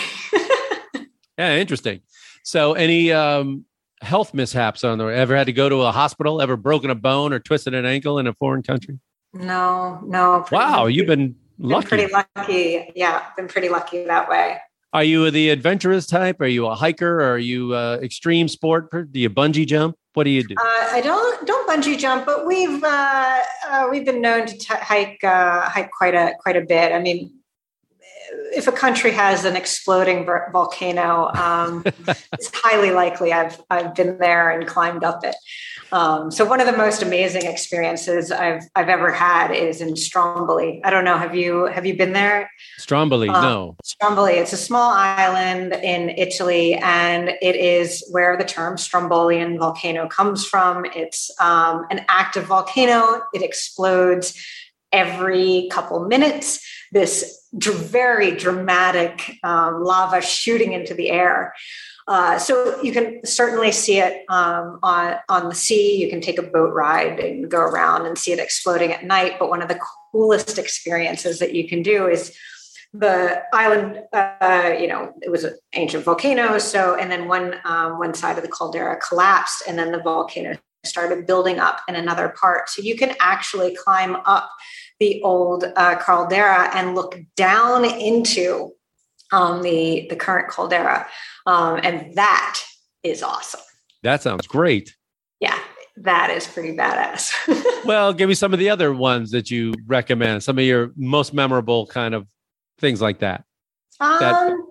[1.38, 2.02] Yeah, interesting.
[2.44, 3.66] So, any um,
[4.02, 5.12] health mishaps on there?
[5.12, 6.42] Ever had to go to a hospital?
[6.42, 9.00] Ever broken a bone or twisted an ankle in a foreign country?
[9.34, 10.46] no, no.
[10.52, 11.88] Wow, you've been been lucky.
[11.88, 12.92] pretty lucky.
[12.96, 14.60] Yeah, been pretty lucky that way.
[14.94, 16.40] Are you the adventurous type?
[16.40, 17.20] Are you a hiker?
[17.20, 18.92] Are you uh, extreme sport?
[18.92, 19.98] Do you bungee jump?
[20.14, 20.54] What do you do?
[20.56, 24.68] Uh, I don't don't bungee jump, but we've uh, uh, we've been known to t-
[24.70, 26.92] hike uh, hike quite a quite a bit.
[26.92, 27.34] I mean,
[28.56, 31.84] if a country has an exploding volcano, um,
[32.34, 35.36] it's highly likely I've I've been there and climbed up it.
[35.94, 40.82] Um, so one of the most amazing experiences I've I've ever had is in Stromboli.
[40.84, 41.20] I don't know.
[41.20, 42.50] Have you have you been there?
[42.80, 43.30] Stromboli?
[43.30, 43.76] uh, no.
[43.84, 44.34] Stromboli.
[44.34, 50.44] It's a small island in Italy, and it is where the term Strombolian volcano comes
[50.44, 50.84] from.
[50.96, 53.22] It's um, an active volcano.
[53.32, 54.36] It explodes
[54.92, 56.60] every couple minutes.
[56.92, 61.54] This dr- very dramatic um, lava shooting into the air.
[62.08, 65.96] Uh, so you can certainly see it um, on on the sea.
[66.02, 69.38] You can take a boat ride and go around and see it exploding at night.
[69.40, 69.80] But one of the
[70.12, 72.36] coolest experiences that you can do is
[72.94, 74.02] the island.
[74.12, 76.58] Uh, you know, it was an ancient volcano.
[76.58, 80.58] So, and then one um, one side of the caldera collapsed, and then the volcano
[80.86, 82.70] started building up in another part.
[82.70, 84.50] So you can actually climb up
[85.00, 88.74] the old uh, caldera and look down into
[89.32, 91.08] um, the the current caldera,
[91.46, 92.62] um, and that
[93.04, 93.62] is awesome.
[94.04, 94.96] That sounds great.
[95.40, 95.58] Yeah,
[95.98, 97.32] that is pretty badass.
[97.86, 101.34] Well, give me some of the other ones that you recommend, some of your most
[101.34, 102.26] memorable kind of
[102.80, 103.44] things like that.
[104.00, 104.68] That- um,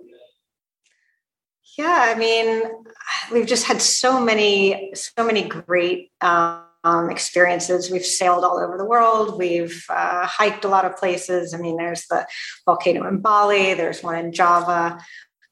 [1.76, 2.62] yeah, I mean,
[3.30, 7.90] we've just had so many, so many great um, experiences.
[7.90, 9.38] We've sailed all over the world.
[9.38, 11.54] We've uh, hiked a lot of places.
[11.54, 12.26] I mean, there's the
[12.66, 13.74] volcano in Bali.
[13.74, 14.98] There's one in Java.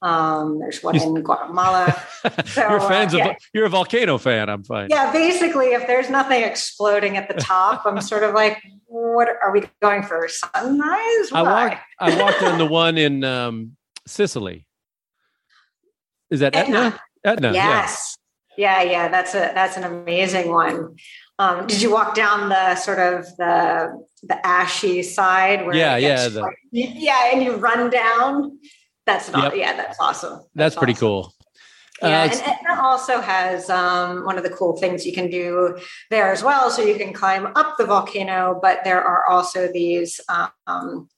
[0.02, 1.94] Um, there's one in Guatemala.
[2.44, 4.50] So, you're fans uh, of you're a volcano fan.
[4.50, 4.88] I'm fine.
[4.90, 9.52] Yeah, basically, if there's nothing exploding at the top, I'm sort of like, what are
[9.52, 10.28] we going for?
[10.28, 11.32] Sunrise?
[11.32, 11.68] I Why?
[11.68, 13.76] walked I walked on the one in um,
[14.06, 14.66] Sicily.
[16.30, 17.00] Is that Etna?
[17.24, 17.48] Etna.
[17.48, 17.52] Etna.
[17.52, 18.18] yes.
[18.60, 18.82] Yeah.
[18.94, 20.76] yeah, That's a that's an amazing one.
[21.38, 23.56] Um, did you walk down the sort of the
[24.30, 25.64] the ashy side?
[25.64, 28.58] Where Yeah, yeah, the- yeah, and you run down.
[29.06, 29.44] That's not.
[29.44, 29.52] Yep.
[29.56, 30.36] Yeah, that's awesome.
[30.54, 31.08] That's pretty awesome.
[31.08, 31.34] cool.
[32.02, 35.76] Yeah, Uh, and Etna also has um, one of the cool things you can do
[36.10, 36.70] there as well.
[36.70, 40.20] So you can climb up the volcano, but there are also these
[40.66, 41.08] um,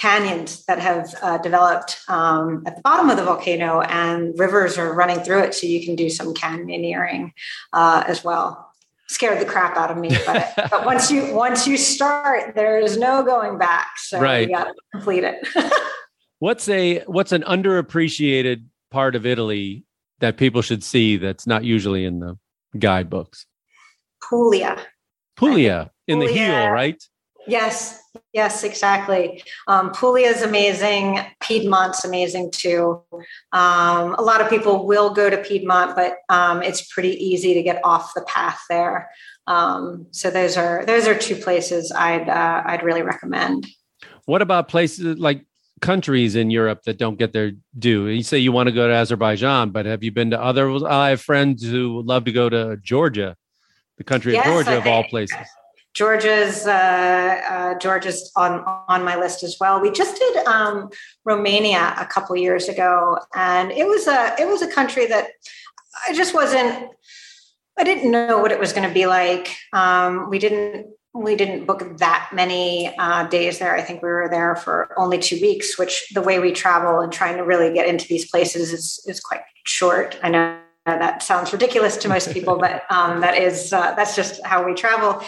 [0.00, 4.94] canyons that have uh, developed um, at the bottom of the volcano, and rivers are
[4.94, 7.32] running through it, so you can do some canyoneering
[7.74, 8.72] uh, as well.
[9.08, 12.96] Scared the crap out of me, but, but once you once you start, there is
[12.96, 13.88] no going back.
[13.98, 14.48] So Right.
[14.48, 15.46] you got to complete it.
[16.38, 19.84] What's a what's an underappreciated part of Italy
[20.20, 22.38] that people should see that's not usually in the
[22.78, 23.44] guidebooks?
[24.26, 24.78] Puglia.
[25.36, 27.02] Puglia in the heel, right?
[27.46, 29.42] Yes, yes, exactly.
[29.66, 31.20] Um, Puglia is amazing.
[31.40, 33.02] Piedmont's amazing too.
[33.52, 37.62] Um, a lot of people will go to Piedmont, but um, it's pretty easy to
[37.62, 39.10] get off the path there.
[39.46, 43.66] Um, so those are those are two places I'd uh, I'd really recommend.
[44.26, 45.44] What about places like
[45.80, 48.06] countries in Europe that don't get their due?
[48.06, 50.70] You say you want to go to Azerbaijan, but have you been to other?
[50.86, 53.36] I have friends who would love to go to Georgia,
[53.96, 55.36] the country Yes, of Georgia I of all places.
[55.94, 59.80] Georgia's uh, uh, Georgia's on on my list as well.
[59.80, 60.90] We just did um,
[61.24, 65.28] Romania a couple years ago, and it was a it was a country that
[66.08, 66.90] I just wasn't.
[67.78, 69.56] I didn't know what it was going to be like.
[69.72, 73.74] Um, we didn't we didn't book that many uh, days there.
[73.74, 77.12] I think we were there for only two weeks, which the way we travel and
[77.12, 80.18] trying to really get into these places is is quite short.
[80.22, 84.40] I know that sounds ridiculous to most people, but um, that is uh, that's just
[84.44, 85.20] how we travel.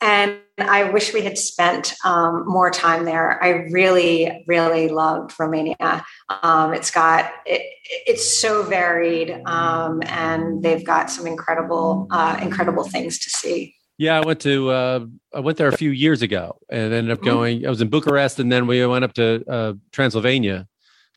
[0.00, 3.42] And I wish we had spent um, more time there.
[3.42, 6.04] I really, really loved Romania.
[6.42, 7.62] Um, it's got it,
[8.06, 13.74] it's so varied, um, and they've got some incredible, uh, incredible things to see.
[13.98, 17.18] Yeah, I went to uh, I went there a few years ago and ended up
[17.18, 17.24] Mhm.
[17.24, 17.66] going.
[17.66, 20.68] I was in Bucharest and then we went up to uh, Transylvania,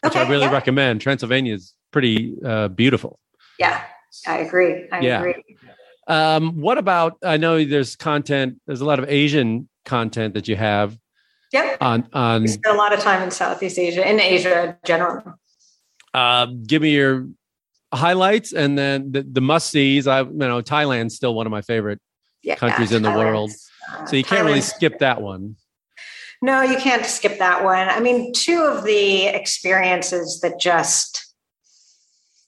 [0.03, 0.51] which I really yeah.
[0.51, 1.01] recommend.
[1.01, 3.19] Transylvania is pretty uh, beautiful.
[3.59, 3.83] Yeah,
[4.25, 4.87] I agree.
[4.91, 5.19] I Yeah.
[5.19, 5.43] agree.
[6.07, 7.17] Um, what about?
[7.23, 8.59] I know there's content.
[8.67, 10.97] There's a lot of Asian content that you have
[11.53, 11.77] Yep.
[11.81, 12.41] on on.
[12.43, 15.21] We spent a lot of time in Southeast Asia, in Asia in general.
[16.13, 17.27] Uh, give me your
[17.93, 20.07] highlights and then the, the must sees.
[20.07, 21.99] I you know Thailand's still one of my favorite
[22.41, 23.51] Yeah, countries in the world,
[23.91, 25.57] uh, so you can't really skip that one.
[26.41, 27.87] No, you can't skip that one.
[27.87, 31.30] I mean, two of the experiences that just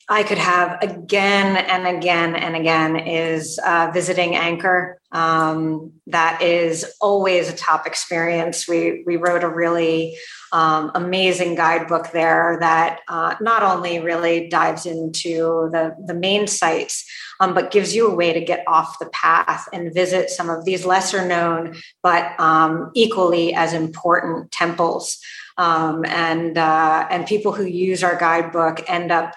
[0.10, 4.96] I could have again and again and again is uh, visiting Angkor.
[5.14, 8.68] Um, that is always a top experience.
[8.68, 10.18] We we wrote a really
[10.52, 17.06] um, amazing guidebook there that uh, not only really dives into the the main sites,
[17.40, 20.66] um, but gives you a way to get off the path and visit some of
[20.66, 25.20] these lesser known but um, equally as important temples.
[25.58, 29.36] Um, and uh, and people who use our guidebook end up.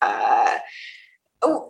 [0.00, 0.56] Uh,
[1.42, 1.68] oh,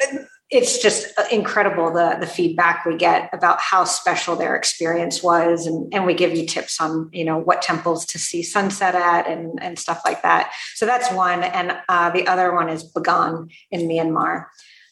[0.50, 5.92] it's just incredible the the feedback we get about how special their experience was, and
[5.94, 9.62] and we give you tips on you know what temples to see sunset at and
[9.62, 10.52] and stuff like that.
[10.74, 14.46] So that's one, and uh, the other one is Bagan in Myanmar.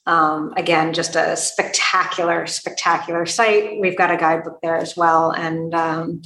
[0.07, 3.79] Um, again, just a spectacular, spectacular site.
[3.79, 6.23] We've got a guidebook there as well, and um,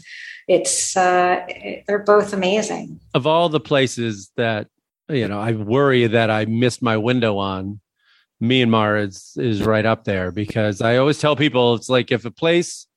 [0.46, 1.44] it's uh,
[1.86, 3.00] they're both amazing.
[3.14, 4.68] Of all the places that
[5.12, 7.80] you know, I worry that I missed my window on.
[8.42, 12.30] Myanmar is is right up there because I always tell people it's like if a
[12.30, 12.88] place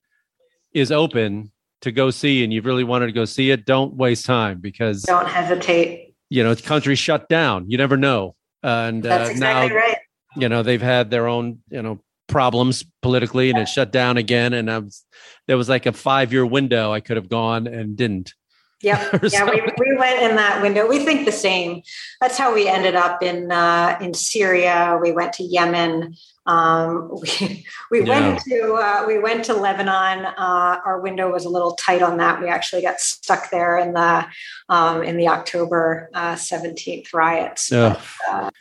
[0.74, 1.52] is open
[1.82, 5.04] to go see and you really wanted to go see it, don't waste time because
[5.04, 6.16] Don't hesitate.
[6.32, 7.70] you know, it's country shut down.
[7.70, 8.36] You never know.
[8.64, 9.98] And That's uh, exactly now, right.
[10.36, 14.54] you know, they've had their own, you know, problems politically and it shut down again.
[14.54, 15.06] And I was,
[15.48, 18.34] there was like a five year window I could have gone and didn't.
[18.82, 19.24] Yep.
[19.32, 20.88] Yeah, we, we went in that window.
[20.88, 21.82] We think the same.
[22.22, 25.00] That's how we ended up in uh, in Syria.
[25.02, 26.16] We went to Yemen.
[26.46, 27.10] Um,
[27.40, 30.26] we we went to uh, we went to Lebanon.
[30.26, 32.42] Uh, our window was a little tight on that.
[32.42, 34.26] We actually got stuck there in the
[34.70, 37.72] um, in the October seventeenth riots.
[37.72, 38.00] Uh,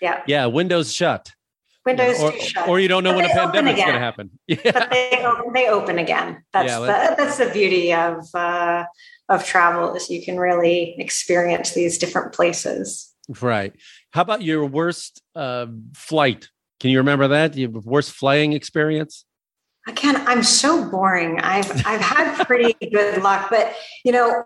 [0.00, 0.46] yeah, Yeah.
[0.46, 1.32] Windows shut.
[1.84, 2.66] windows or, shut.
[2.68, 4.30] or you don't know But when a open pandemic's going to happen.
[4.46, 4.56] Yeah.
[4.64, 6.42] but they open, they open again.
[6.52, 8.84] That's Yeah, the, that's the beauty of uh,
[9.28, 13.12] of travel is you can really experience these different places.
[13.40, 13.72] Right.
[14.10, 16.48] How about your worst uh, flight?
[16.80, 17.56] Can you remember that?
[17.56, 19.24] Your worst flying experience?
[19.86, 21.40] Again, I'm so boring.
[21.40, 24.44] I've I've had pretty good luck, but you know,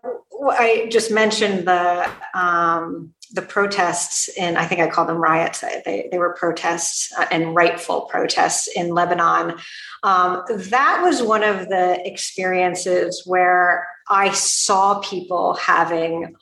[0.50, 5.60] I just mentioned the um, the protests, and I think I called them riots.
[5.60, 9.58] They they were protests uh, and rightful protests in Lebanon.
[10.02, 16.34] Um, that was one of the experiences where I saw people having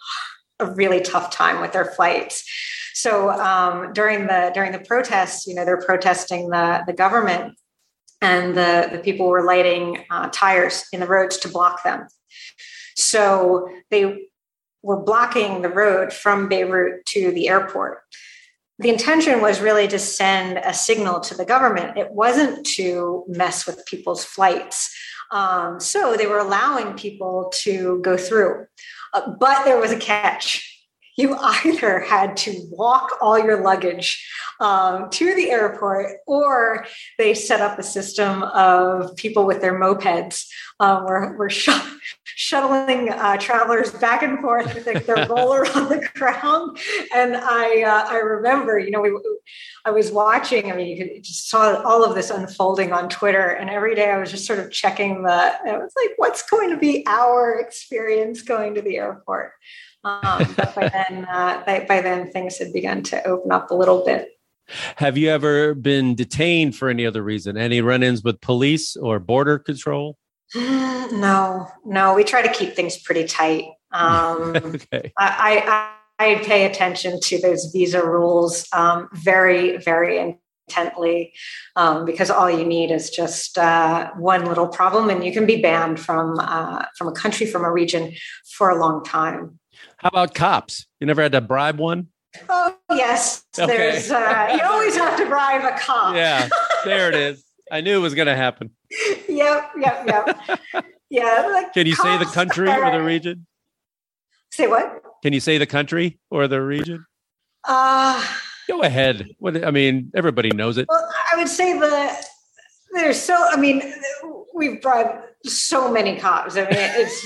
[0.59, 2.45] a really tough time with their flights.
[2.95, 7.55] So um, during the during the protests, you know, they're protesting the the government
[8.23, 12.07] and the, the people were lighting uh, tires in the roads to block them.
[12.97, 14.29] So they
[14.83, 18.01] were blocking the road from Beirut to the airport.
[18.79, 21.97] The intention was really to send a signal to the government.
[21.97, 24.95] It wasn't to mess with people's flights.
[25.31, 28.67] Um, so they were allowing people to go through.
[29.13, 30.76] Uh, but there was a catch
[31.17, 34.27] you either had to walk all your luggage
[34.61, 36.87] um, to the airport or
[37.19, 40.47] they set up a system of people with their mopeds
[40.81, 41.71] um, were, were sh-
[42.25, 46.79] shuttling uh, travelers back and forth with like, their roller on the ground.
[47.15, 49.17] And i uh, i remember you know we
[49.85, 53.49] i was watching i mean you could just saw all of this unfolding on twitter
[53.49, 56.71] and every day i was just sort of checking the i was like what's going
[56.71, 59.53] to be our experience going to the airport
[60.05, 63.75] um, but by then, uh, by, by then, things had begun to open up a
[63.75, 64.31] little bit.
[64.97, 67.57] Have you ever been detained for any other reason?
[67.57, 70.17] Any run-ins with police or border control?
[71.13, 72.15] No, no.
[72.15, 73.67] We try to keep things pretty tight.
[73.93, 75.13] Um, okay.
[75.17, 80.37] I, I, I pay attention to those visa rules um, very, very
[80.69, 81.33] intently
[81.77, 85.63] um, because all you need is just uh, one little problem, and you can be
[85.63, 88.13] banned from uh, from a country, from a region
[88.57, 89.59] for a long time.
[89.97, 90.87] How about cops?
[91.01, 92.09] You never had to bribe one?
[92.49, 93.67] Oh yes, okay.
[93.67, 94.11] there's.
[94.11, 96.15] Uh, you always have to bribe a cop.
[96.15, 96.49] Yeah,
[96.85, 97.45] there it is.
[97.71, 98.71] I knew it was going to happen.
[99.29, 100.61] Yep, yep, yep.
[101.11, 101.49] yeah.
[101.51, 103.47] Like Can you say the country or the region?
[104.51, 105.03] Say what?
[105.23, 107.07] Can you say the country or the region?
[107.65, 108.25] Uh
[108.69, 109.29] Go ahead.
[109.39, 110.87] What I mean, everybody knows it.
[110.89, 112.27] Well, I would say the
[112.93, 113.37] there's so.
[113.37, 113.83] I mean,
[114.55, 116.57] we've bribed so many cops.
[116.57, 117.25] I mean, it's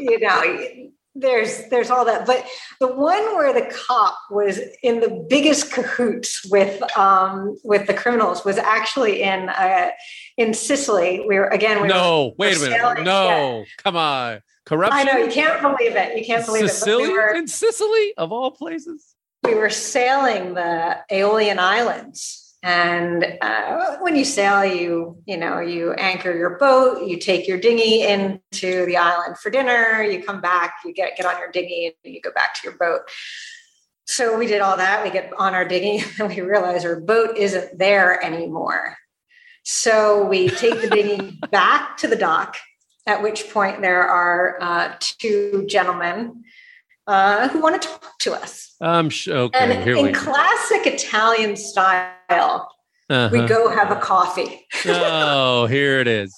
[0.00, 2.44] you know there's there's all that but
[2.80, 8.44] the one where the cop was in the biggest cahoots with um with the criminals
[8.44, 9.90] was actually in uh
[10.38, 13.02] in sicily we were again we no were, wait a minute.
[13.04, 13.64] no yeah.
[13.78, 14.40] come on.
[14.64, 14.96] Corruption?
[14.96, 16.16] I know you can't believe it.
[16.16, 17.02] You can't believe sicily?
[17.02, 19.16] it we were, in sicily of all places?
[19.42, 25.92] we were sailing the aeolian islands and uh, when you sail you you know you
[25.94, 30.76] anchor your boat you take your dinghy into the island for dinner you come back
[30.84, 33.02] you get get on your dinghy and you go back to your boat.
[34.06, 37.36] So we did all that we get on our dinghy and we realize our boat
[37.36, 38.96] isn't there anymore.
[39.64, 42.56] So we take the dinghy back to the dock
[43.06, 46.44] at which point there are uh, two gentlemen
[47.12, 48.74] uh, who want to talk to us.
[48.80, 53.28] Um, okay, and in we classic Italian style, uh-huh.
[53.30, 54.66] we go have a coffee.
[54.86, 56.34] oh, here it is.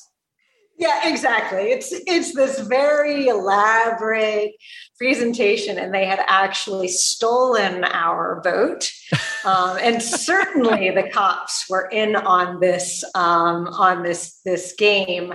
[0.76, 1.70] Yeah, exactly.
[1.70, 4.56] It's it's this very elaborate
[4.98, 8.90] presentation, and they had actually stolen our boat,
[9.44, 15.34] um, and certainly the cops were in on this um, on this this game.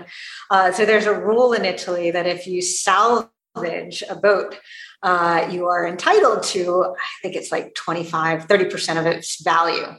[0.51, 4.59] Uh, so there's a rule in Italy that if you salvage a boat,
[5.01, 9.95] uh, you are entitled to, I think it's like 25, 30% of its value.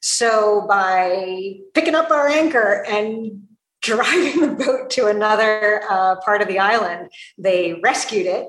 [0.00, 3.48] So by picking up our anchor and
[3.82, 8.48] driving the boat to another uh, part of the island, they rescued it.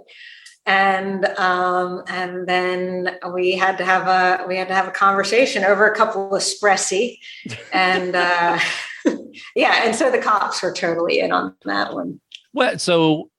[0.68, 5.64] And um, and then we had to have a we had to have a conversation
[5.64, 7.20] over a couple of espressi,
[7.74, 8.58] and uh,
[9.56, 12.20] yeah, and so the cops were totally in on that one.
[12.52, 13.30] Well, so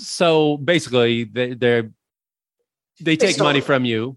[0.00, 1.90] so basically they they're
[3.00, 4.16] they take money from you.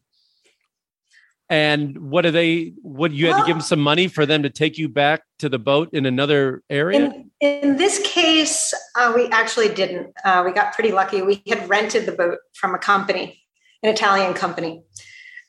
[1.49, 4.49] And what do they what you had to give them some money for them to
[4.49, 7.05] take you back to the boat in another area?
[7.05, 10.13] In, in this case uh, we actually didn't.
[10.25, 11.21] Uh, we got pretty lucky.
[11.21, 13.39] We had rented the boat from a company
[13.83, 14.81] an italian company.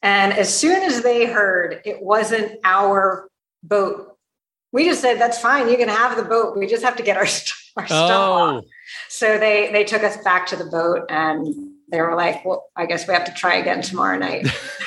[0.02, 3.28] And as soon as they heard it wasn't our
[3.62, 4.14] boat
[4.74, 5.68] we just said that's fine.
[5.68, 6.58] You can have the boat.
[6.58, 7.26] We just have to get our,
[7.76, 8.32] our stuff oh.
[8.32, 8.64] off
[9.08, 12.86] so they they took us back to the boat and they were like, "Well, I
[12.86, 14.46] guess we have to try again tomorrow night."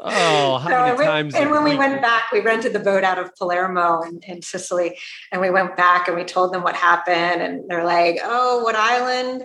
[0.00, 1.34] oh, how so many we, times?
[1.34, 4.98] And when we went back, we rented the boat out of Palermo in, in Sicily,
[5.32, 8.76] and we went back and we told them what happened, and they're like, "Oh, what
[8.76, 9.44] island?"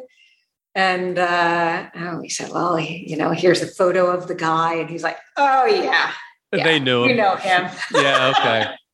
[0.73, 4.75] And uh, oh, we said, "Well, he, you know, here's a photo of the guy,"
[4.75, 6.11] and he's like, "Oh yeah."
[6.53, 7.09] yeah they knew him.
[7.09, 7.69] You know him.
[7.93, 8.33] yeah.
[8.37, 8.75] Okay.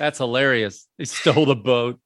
[0.00, 0.88] That's hilarious.
[0.96, 2.00] They stole the boat.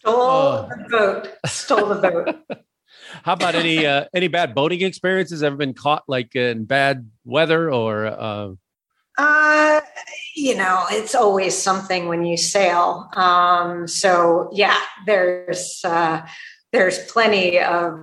[0.00, 0.68] Stole oh.
[0.68, 1.28] the boat.
[1.46, 2.36] Stole the boat.
[3.24, 5.42] How about any uh, any bad boating experiences?
[5.42, 8.06] Ever been caught like in bad weather or?
[8.06, 8.50] Uh...
[9.16, 9.80] uh
[10.36, 13.08] you know, it's always something when you sail.
[13.14, 16.26] Um, so yeah, there's uh,
[16.70, 17.98] there's plenty of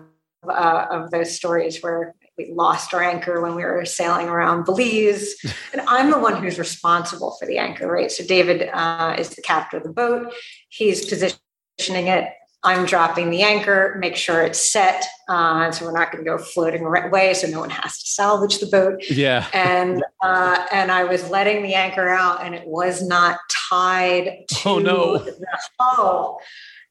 [0.48, 5.36] uh, of those stories where we lost our anchor when we were sailing around Belize,
[5.74, 8.10] and I'm the one who's responsible for the anchor, right?
[8.10, 10.34] So David uh, is the captain of the boat.
[10.70, 12.30] He's positioning it.
[12.64, 15.06] I'm dropping the anchor, make sure it's set.
[15.30, 18.60] Uh, so we're not going to go floating away, so no one has to salvage
[18.60, 19.02] the boat.
[19.10, 19.46] Yeah.
[19.54, 23.38] And uh, and I was letting the anchor out, and it was not
[23.70, 25.18] tied to Oh, no.
[25.18, 25.46] the
[25.80, 26.40] hull.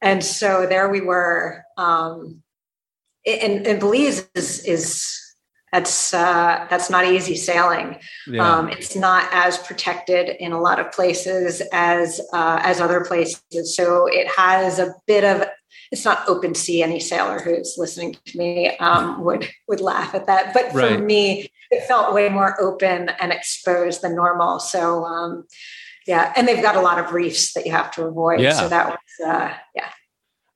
[0.00, 1.64] And so there we were.
[1.76, 2.42] Um,
[3.26, 5.27] and, and Belize is is
[5.72, 7.98] that's uh, that's not easy sailing.
[8.26, 8.58] Yeah.
[8.58, 13.76] Um, it's not as protected in a lot of places as uh, as other places.
[13.76, 15.46] So it has a bit of
[15.90, 16.82] it's not open sea.
[16.82, 20.54] Any sailor who's listening to me um, would would laugh at that.
[20.54, 21.02] But for Right.
[21.02, 24.60] me, it felt way more open and exposed than normal.
[24.60, 25.46] So um,
[26.06, 28.40] yeah, and they've got a lot of reefs that you have to avoid.
[28.40, 28.54] Yeah.
[28.54, 29.88] So that was uh, yeah.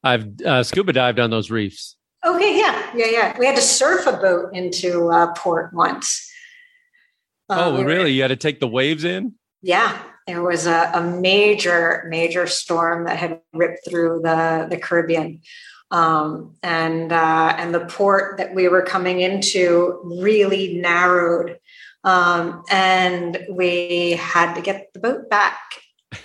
[0.03, 1.97] I've uh, scuba dived on those reefs.
[2.25, 3.39] Okay, yeah, yeah, yeah.
[3.39, 6.31] We had to surf a boat into uh, port once.
[7.49, 8.13] Oh, really?
[8.13, 9.35] You had to take the waves in?
[9.61, 15.41] Yeah, there was a, a major, major storm that had ripped through the the Caribbean,
[15.91, 21.59] um, and uh, and the port that we were coming into really narrowed,
[22.05, 25.61] um, and we had to get the boat back.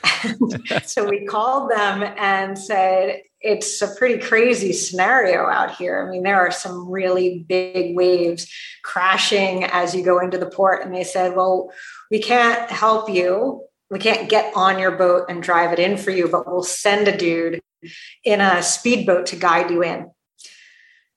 [0.85, 6.05] so we called them and said, it's a pretty crazy scenario out here.
[6.05, 8.51] I mean, there are some really big waves
[8.83, 10.83] crashing as you go into the port.
[10.83, 11.71] And they said, well,
[12.09, 13.63] we can't help you.
[13.89, 17.07] We can't get on your boat and drive it in for you, but we'll send
[17.07, 17.61] a dude
[18.23, 20.11] in a speedboat to guide you in.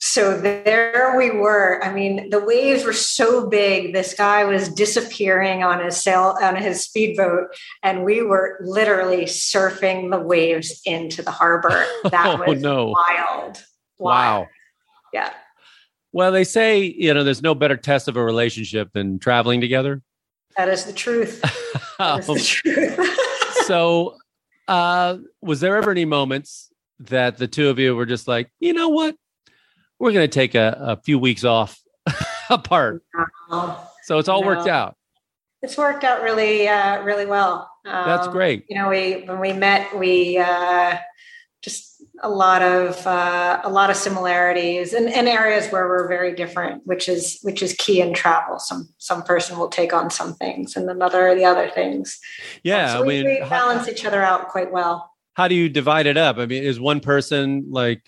[0.03, 1.82] So there we were.
[1.84, 3.92] I mean, the waves were so big.
[3.92, 7.48] This guy was disappearing on his sail on his speedboat,
[7.82, 11.84] and we were literally surfing the waves into the harbor.
[12.11, 12.86] That Oh, was no.
[13.09, 13.62] wild.
[13.98, 14.48] Wow.
[15.12, 15.32] Yeah.
[16.12, 20.03] Well, they say, you know, there's no better test of a relationship than traveling together.
[20.57, 21.42] That is the truth.
[21.98, 22.98] That is the truth.
[23.66, 24.16] so,
[24.66, 28.72] uh, was there ever any moments that the two of you were just like, you
[28.72, 29.16] know what?
[30.01, 31.78] We're going to take a, a few weeks off
[32.51, 33.05] apart.
[34.05, 34.96] So it's all worked out.
[35.62, 37.70] it's worked out really, uh, really well.
[37.84, 38.64] That's Um, great.
[38.68, 40.96] You know, we when we met, we uh,
[41.62, 46.34] just a lot of uh, a lot of similarities and, and areas where we're very
[46.34, 48.59] different, which is which is key in travel.
[48.59, 52.18] Some some person will take on some things, and another the other things.
[52.64, 52.92] Yeah.
[52.94, 55.11] so I we, mean, we how, balance each other out quite well.
[55.34, 56.36] how do you divide it up?
[56.38, 58.03] I mean, is one person like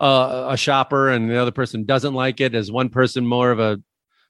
[0.00, 2.54] uh, a shopper and the other person doesn't like it?
[2.54, 3.80] Is one person more of a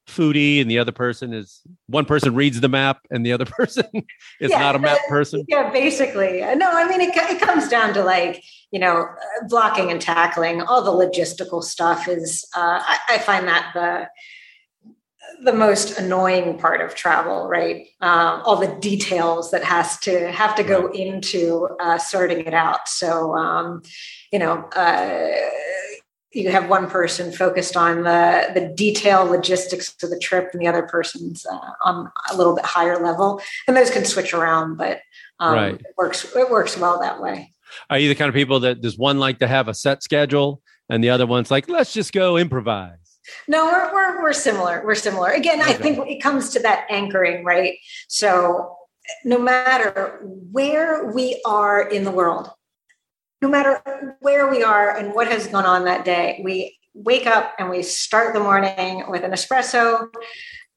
[0.06, 3.84] foodie and the other person is one person reads the map and the other person
[4.40, 5.44] is Yeah, not a map person?
[5.48, 6.40] Yeah, basically.
[6.40, 10.62] No, I mean, it, it comes down to like, you know, uh, blocking and tackling.
[10.62, 14.08] All the logistical stuff is, uh, I, I find that the,
[15.42, 17.86] the most annoying part of travel, right?
[18.00, 22.88] Um, all the details that has to have to go into uh, sorting it out.
[22.88, 23.82] So, um,
[24.32, 25.30] you know, uh,
[26.32, 30.68] you have one person focused on the the detail logistics of the trip, and the
[30.68, 35.00] other person's uh, on a little bit higher level, and those can switch around, but
[35.40, 35.74] um, Right.
[35.74, 36.24] it works.
[36.34, 37.52] It works well that way.
[37.90, 40.62] Are you the kind of people that does one like to have a set schedule
[40.88, 43.05] and the other one's like, let's just go improvise?
[43.48, 44.82] No, we're we're, we're similar.
[44.84, 45.30] We're similar.
[45.30, 47.78] Again, I think it comes to that anchoring, right?
[48.08, 48.76] So
[49.24, 52.50] no matter where we are in the world,
[53.42, 57.54] no matter where we are and what has gone on that day, we wake up
[57.58, 60.08] and we start the morning with an espresso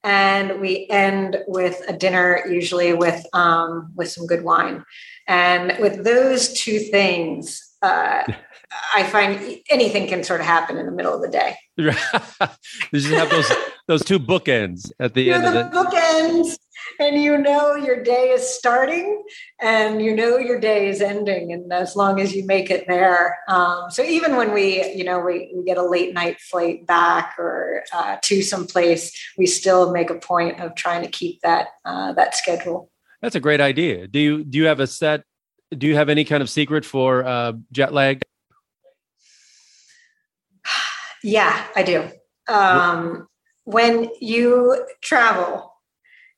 [0.02, 4.84] and we end with a dinner usually with um, with some good wine
[5.26, 8.22] and with those two things uh,
[8.94, 11.56] i find anything can sort of happen in the middle of the day
[12.92, 13.50] you just have those
[13.86, 16.58] those two bookends at the you're end of the the bookends
[16.98, 19.22] and you know your day is starting
[19.60, 23.38] and you know your day is ending and as long as you make it there
[23.48, 27.34] um, so even when we you know we, we get a late night flight back
[27.38, 31.68] or uh, to some place we still make a point of trying to keep that
[31.84, 34.08] uh, that schedule That's a great idea.
[34.08, 35.24] Do you do you have a set?
[35.76, 38.22] Do you have any kind of secret for uh, jet lag?
[41.22, 42.08] Yeah, I do.
[42.48, 43.28] Um,
[43.64, 45.74] when you travel,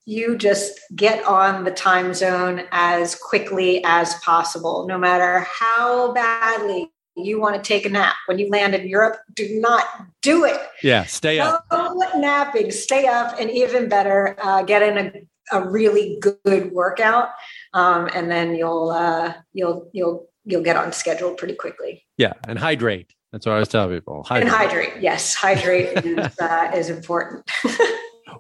[0.05, 6.91] you just get on the time zone as quickly as possible, no matter how badly
[7.17, 8.17] you want to take a nap.
[8.27, 9.85] When you land in Europe, do not
[10.23, 10.61] do it.
[10.83, 11.65] Yeah, stay up.
[11.71, 17.31] No napping, stay up, and even better, uh, get in a, a really good workout,
[17.75, 22.05] um, and then you'll uh, you'll you'll you'll get on schedule pretty quickly.
[22.17, 23.15] Yeah, and hydrate.
[23.33, 24.27] That's what I always tell people.
[24.31, 27.51] And hydrate, yes, hydrate is, uh, is important.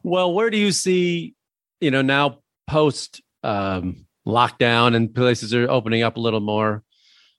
[0.04, 1.34] Well, where do you see,
[1.80, 6.82] you know, now post um, lockdown and places are opening up a little more?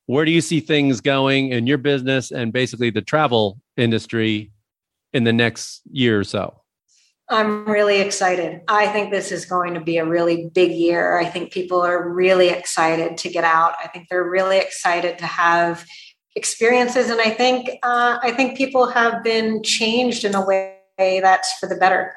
[0.05, 4.51] where do you see things going in your business and basically the travel industry
[5.13, 6.59] in the next year or so?
[7.29, 8.61] I'm really excited.
[8.67, 11.17] I think this is going to be a really big year.
[11.17, 13.75] I think people are really excited to get out.
[13.81, 15.85] I think they're really excited to have
[16.35, 21.57] experiences, and I think uh, I think people have been changed in a way that's
[21.59, 22.13] for the better.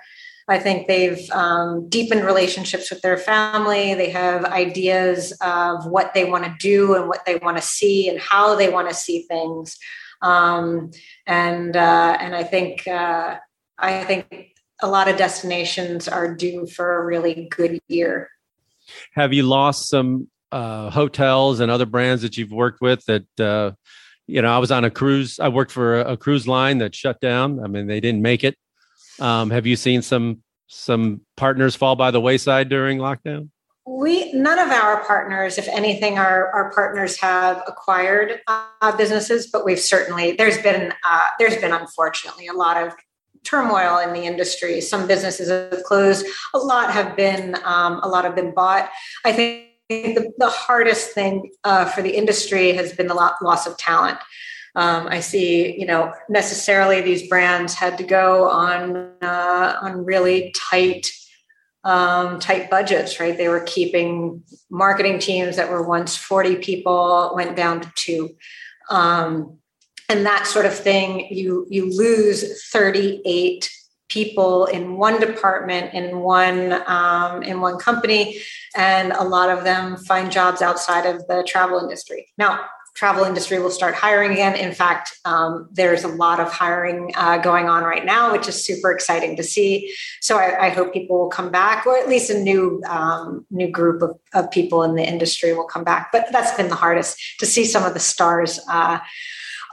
[0.48, 3.94] I think they've um, deepened relationships with their family.
[3.94, 8.08] They have ideas of what they want to do and what they want to see
[8.08, 9.76] and how they want to see things.
[10.22, 10.92] Um,
[11.26, 13.36] and uh, and I think uh,
[13.78, 18.30] I think a lot of destinations are due for a really good year.
[19.14, 23.76] Have you lost some uh, hotels and other brands that you've worked with that?
[24.26, 25.38] You know, I was on a cruise.
[25.38, 27.60] I worked for a, a cruise line that shut down.
[27.62, 28.56] I mean, they didn't make it.
[29.20, 33.50] Um, have you seen some some partners fall by the wayside during lockdown?
[33.86, 39.64] We none of our partners, if anything, our our partners have acquired uh, businesses, but
[39.64, 42.94] we've certainly there's been uh, there's been unfortunately a lot of
[43.44, 44.80] turmoil in the industry.
[44.80, 46.26] Some businesses have closed.
[46.52, 48.90] A lot have been um, a lot have been bought.
[49.24, 53.76] I think the, the hardest thing uh, for the industry has been the loss of
[53.76, 54.18] talent.
[54.74, 60.54] Um, I see, you know, necessarily these brands had to go on uh, on really
[60.54, 61.10] tight
[61.82, 63.36] um, tight budgets, right?
[63.36, 68.30] They were keeping marketing teams that were once 40 people went down to two.
[68.90, 69.58] Um,
[70.08, 73.70] and that sort of thing you you lose 38
[74.08, 78.40] people in one department in one um, in one company
[78.76, 82.28] and a lot of them find jobs outside of the travel industry.
[82.38, 82.60] Now
[82.94, 84.54] travel industry will start hiring again.
[84.54, 88.64] In fact um, there's a lot of hiring uh, going on right now which is
[88.64, 89.92] super exciting to see.
[90.20, 93.68] So I, I hope people will come back or at least a new um, new
[93.68, 96.10] group of, of people in the industry will come back.
[96.12, 99.00] But that's been the hardest to see some of the stars uh,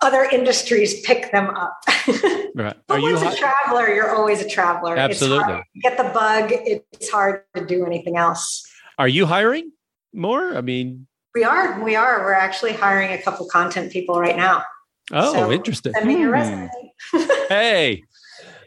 [0.02, 1.80] other industries pick them up.
[2.56, 2.76] right.
[2.88, 4.98] but Are once you a traveler, you're always a traveler.
[4.98, 5.62] Absolutely.
[5.82, 6.50] get the bug.
[6.52, 8.66] It's hard to do anything else.
[8.98, 9.72] Are you hiring
[10.14, 10.56] more?
[10.56, 11.82] I mean, we are.
[11.82, 12.20] We are.
[12.24, 14.64] We're actually hiring a couple content people right now.
[15.12, 15.94] Oh, so interesting.
[15.94, 16.34] Send me your hmm.
[16.34, 16.70] resume.
[17.50, 18.04] hey,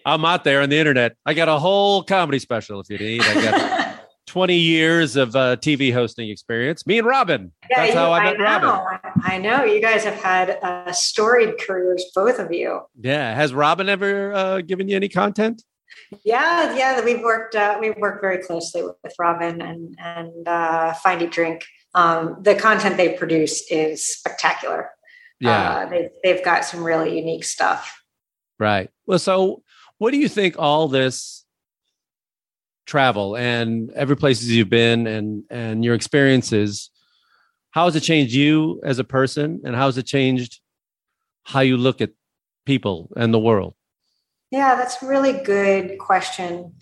[0.04, 1.16] I'm out there on the internet.
[1.24, 3.22] I got a whole comedy special if you need.
[3.22, 3.85] I got
[4.26, 6.86] 20 years of uh, TV hosting experience.
[6.86, 7.52] Me and Robin.
[7.70, 9.00] Yeah, That's you, how I met I Robin.
[9.22, 9.64] I know.
[9.64, 12.80] You guys have had uh, storied careers, both of you.
[13.00, 13.34] Yeah.
[13.34, 15.62] Has Robin ever uh, given you any content?
[16.24, 17.04] Yeah, yeah.
[17.04, 17.54] We've worked.
[17.54, 21.64] Uh, we've worked very closely with, with Robin and and uh, Find Eat Drink.
[21.94, 24.90] Um, the content they produce is spectacular.
[25.40, 28.00] Yeah, uh, they they've got some really unique stuff.
[28.58, 28.90] Right.
[29.06, 29.62] Well, so
[29.98, 31.45] what do you think all this
[32.86, 36.90] travel and every places you've been and and your experiences
[37.76, 39.60] how has it changed you as a person?
[39.62, 40.60] And how has it changed
[41.44, 42.08] how you look at
[42.64, 43.74] people and the world?
[44.50, 46.72] Yeah that's a really good question.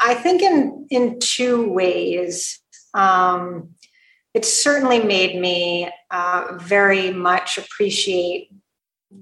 [0.00, 2.58] I think in in two ways.
[2.94, 3.74] Um,
[4.32, 8.48] it's certainly made me uh, very much appreciate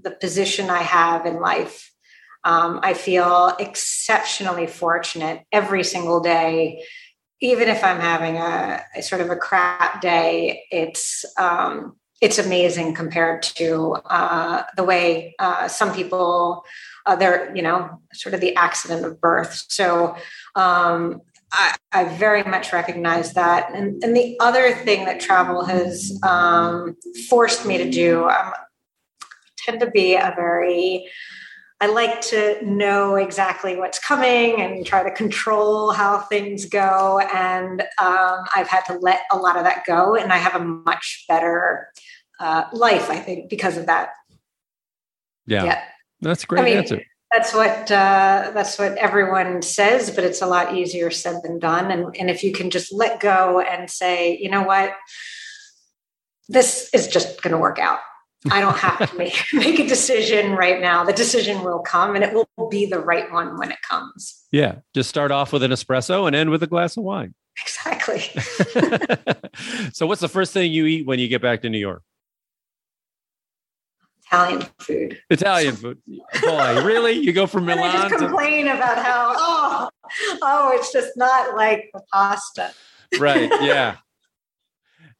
[0.02, 1.92] the position i have in life
[2.46, 6.84] um, I feel exceptionally fortunate every single day.
[7.40, 12.94] Even if I'm having a, a sort of a crap day, it's um, it's amazing
[12.94, 16.64] compared to uh, the way uh, some people
[17.04, 19.64] uh, they're you know sort of the accident of birth.
[19.68, 20.14] So
[20.54, 21.20] um,
[21.52, 23.72] I, I, very much recognize that.
[23.74, 26.96] And, and, the other thing that travel has um,
[27.28, 28.52] forced me to do, I
[29.58, 31.08] tend to be a very
[31.80, 37.20] I like to know exactly what's coming and try to control how things go.
[37.34, 40.64] And um, I've had to let a lot of that go, and I have a
[40.64, 41.88] much better
[42.40, 44.10] uh, life, I think, because of that.
[45.46, 45.82] Yeah, yeah.
[46.22, 47.02] that's a great I mean, answer.
[47.32, 51.90] That's what uh, that's what everyone says, but it's a lot easier said than done.
[51.90, 54.94] And and if you can just let go and say, you know what,
[56.48, 57.98] this is just going to work out
[58.50, 61.04] I don't have to make, make a decision right now.
[61.04, 64.44] The decision will come and it will be the right one when it comes.
[64.52, 64.76] Yeah.
[64.94, 67.34] Just start off with an espresso and end with a glass of wine.
[67.62, 68.20] Exactly.
[69.94, 72.02] so, what's the first thing you eat when you get back to New York?
[74.26, 75.18] Italian food.
[75.30, 75.98] Italian food.
[76.42, 77.12] Boy, really?
[77.12, 77.96] You go from Milan?
[77.96, 78.74] I just complain to...
[78.74, 79.88] about how oh
[80.42, 82.72] oh it's just not like the pasta.
[83.18, 83.50] right.
[83.60, 83.96] Yeah.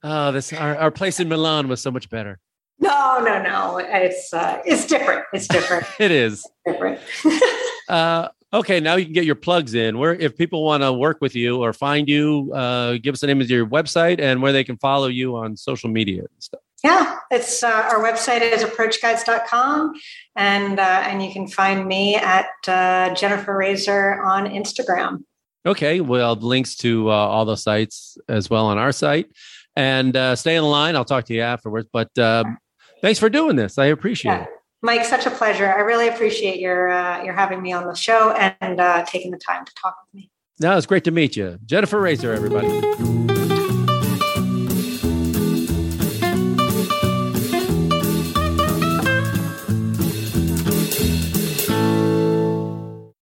[0.02, 2.38] Oh, this our, our place in Milan was so much better.
[2.78, 3.78] No, no, no.
[3.78, 5.24] It's uh, it's different.
[5.32, 5.86] It's different.
[5.98, 7.00] it is it's different.
[7.88, 9.98] uh, okay, now you can get your plugs in.
[9.98, 13.26] Where if people want to work with you or find you, uh, give us the
[13.26, 16.60] name of your website and where they can follow you on social media and stuff.
[16.84, 19.94] Yeah, it's uh, our website is approachguides.com,
[20.36, 25.24] and uh, and you can find me at uh, Jennifer Raezer on Instagram.
[25.64, 29.26] Okay, well, links to uh, all those sites as well on our site,
[29.74, 30.94] and uh, stay in the line.
[30.94, 31.88] I'll talk to you afterwards.
[31.92, 32.44] But uh,
[33.02, 33.78] thanks for doing this.
[33.78, 34.42] I appreciate Yeah.
[34.44, 34.48] it.
[34.82, 35.66] Mike, such a pleasure.
[35.66, 39.38] I really appreciate your uh, your having me on the show and uh, taking the
[39.38, 40.30] time to talk with me.
[40.60, 42.34] No, it's great to meet you, Jennifer Raezer.
[42.34, 43.25] Everybody.